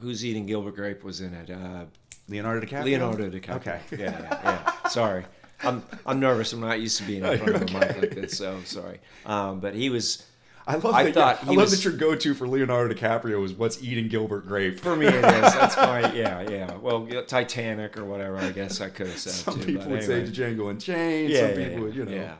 [0.00, 1.50] who's eating Gilbert Grape was in it.
[1.50, 1.84] Uh,
[2.28, 2.84] Leonardo DiCaprio.
[2.84, 3.56] Leonardo DiCaprio.
[3.56, 3.80] Okay.
[3.92, 4.88] Yeah, yeah, yeah.
[4.88, 5.24] Sorry,
[5.62, 6.52] I'm I'm nervous.
[6.52, 8.98] I'm not used to being in front of a mic like this, so I'm sorry.
[9.26, 10.26] Um, but he was.
[10.72, 11.14] I love I that.
[11.14, 14.46] thought yeah, I love was- that your go-to for Leonardo DiCaprio is what's eating Gilbert
[14.46, 14.80] Grape.
[14.80, 15.22] For me, it is.
[15.22, 16.74] That's my yeah, yeah.
[16.76, 18.36] Well, Titanic or whatever.
[18.38, 19.32] I guess I could have said.
[19.32, 20.26] Some too, people would anyway.
[20.26, 21.30] say Django Unchained.
[21.30, 22.12] Yeah, some yeah, people, would, you know.
[22.12, 22.34] Yeah.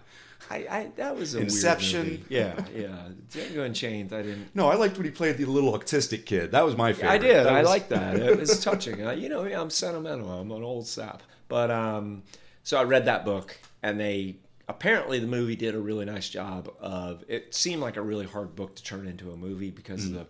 [0.50, 2.24] I, I that was a Inception.
[2.28, 2.88] Yeah, yeah.
[3.30, 4.12] Django Unchained.
[4.12, 4.54] I didn't.
[4.54, 6.50] No, I liked when he played the little autistic kid.
[6.52, 7.10] That was my favorite.
[7.10, 7.36] I did.
[7.46, 8.16] That I was- like that.
[8.16, 8.98] It was touching.
[8.98, 10.30] You know, I'm sentimental.
[10.30, 11.22] I'm an old sap.
[11.48, 12.22] But um,
[12.64, 14.36] so I read that book, and they
[14.68, 17.24] apparently the movie did a really nice job of.
[17.28, 20.12] It seemed like a really hard book to turn into a movie because Mm.
[20.14, 20.26] the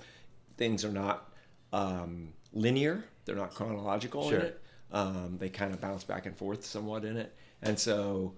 [0.56, 1.28] things are not
[1.72, 3.04] um, linear.
[3.24, 4.40] They're not chronological Sure.
[4.40, 4.60] in it.
[4.92, 8.34] Um, they kind of bounce back and forth somewhat in it, and so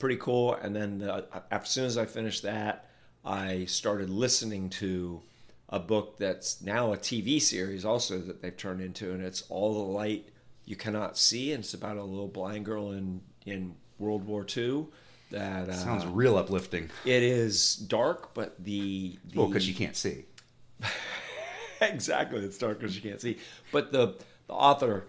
[0.00, 0.54] pretty cool.
[0.54, 2.90] And then the, as soon as I finished that,
[3.24, 5.22] I started listening to
[5.68, 9.72] a book that's now a TV series also that they've turned into, and it's All
[9.72, 10.28] the Light
[10.64, 14.88] You Cannot See, and it's about a little blind girl in in World War II.
[15.34, 16.90] That uh, Sounds real uplifting.
[17.04, 20.26] it is dark, but the, the Well, because you can't see.
[21.80, 23.38] exactly it's dark because you can't see.
[23.72, 24.14] But the
[24.46, 25.06] the author,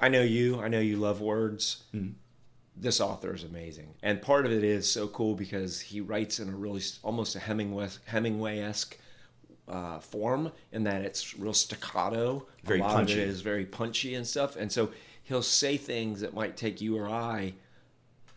[0.00, 1.82] I know you, I know you love words.
[2.76, 6.48] This author is amazing, and part of it is so cool because he writes in
[6.48, 8.96] a really almost a Hemingway Hemingway esque
[9.66, 12.46] uh, form in that it's real staccato.
[12.64, 13.14] Very a lot punchy.
[13.14, 14.90] Of it is very punchy and stuff, and so
[15.24, 17.54] he'll say things that might take you or I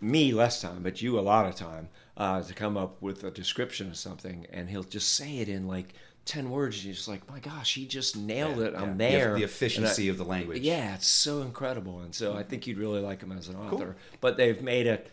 [0.01, 3.31] me less time, but you a lot of time uh, to come up with a
[3.31, 5.93] description of something, and he'll just say it in like
[6.26, 8.76] ten words, and you're just like, my gosh, he just nailed it.
[8.76, 9.09] I'm Yeah.
[9.09, 9.19] there.
[9.19, 10.61] The, the And I- efficiency of the language.
[10.61, 13.95] yeah, it's so incredible, and so I think you'd really like him as an author.
[14.21, 15.09] But they've made it.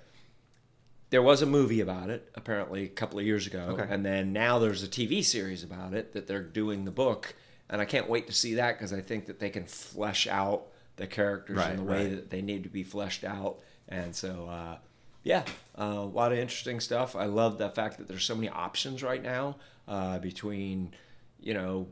[1.10, 3.86] There was a movie about it apparently a couple of years ago, Okay.
[3.88, 7.34] and then now there's a TV series about it that they're doing the book,
[7.70, 10.66] and I can't wait to see that because I think that they can flesh out
[10.96, 12.10] the characters Right, in the way right.
[12.16, 13.58] that they need to be fleshed out,
[13.88, 14.48] and so.
[14.50, 14.76] Uh,
[15.26, 15.42] yeah,
[15.76, 17.16] uh, a lot of interesting stuff.
[17.16, 19.56] I love the fact that there's so many options right now
[19.88, 20.94] uh, between,
[21.40, 21.88] you know,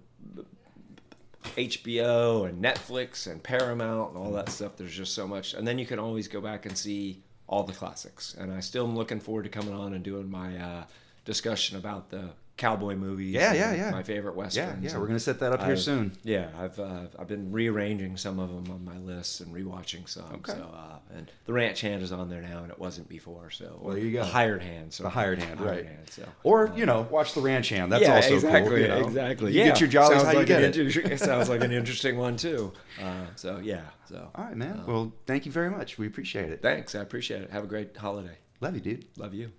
[1.56, 4.76] HBO and Netflix and Paramount and all that stuff.
[4.76, 7.72] There's just so much, and then you can always go back and see all the
[7.72, 8.36] classics.
[8.38, 10.84] And I still am looking forward to coming on and doing my uh,
[11.24, 13.32] discussion about the cowboy movies.
[13.35, 13.90] Yeah, yeah, yeah.
[13.90, 14.82] My favorite westerns.
[14.82, 14.98] yeah, yeah.
[14.98, 16.12] we're gonna set that up here I've- soon.
[16.22, 20.24] Yeah, I've uh, I've been rearranging some of them on my list and rewatching some.
[20.35, 20.52] Okay.
[20.52, 23.51] So, uh, and the ranch hand is on there now, and it wasn't before.
[23.51, 24.20] So, Well, there you go.
[24.20, 24.93] The hired hand.
[24.93, 25.85] So The hired hand, right?
[25.85, 26.28] hand, so.
[26.44, 27.90] Or you know, watch the ranch hand.
[27.90, 28.78] That's yeah, also exactly, cool.
[28.78, 29.06] you know.
[29.06, 29.52] exactly.
[29.52, 29.66] You yeah.
[29.66, 30.72] get your jollies sounds how you like get an
[31.12, 31.18] it.
[31.20, 32.72] sounds like an interesting one too.
[33.02, 34.85] Uh, so yeah, so All right, man.
[34.86, 35.98] well, thank you very much.
[35.98, 36.62] We appreciate it.
[36.62, 36.94] thanks.
[36.94, 37.51] I appreciate it.
[37.51, 38.39] Have a great holiday.
[38.60, 39.06] Love you, dude.
[39.16, 39.51] Love you.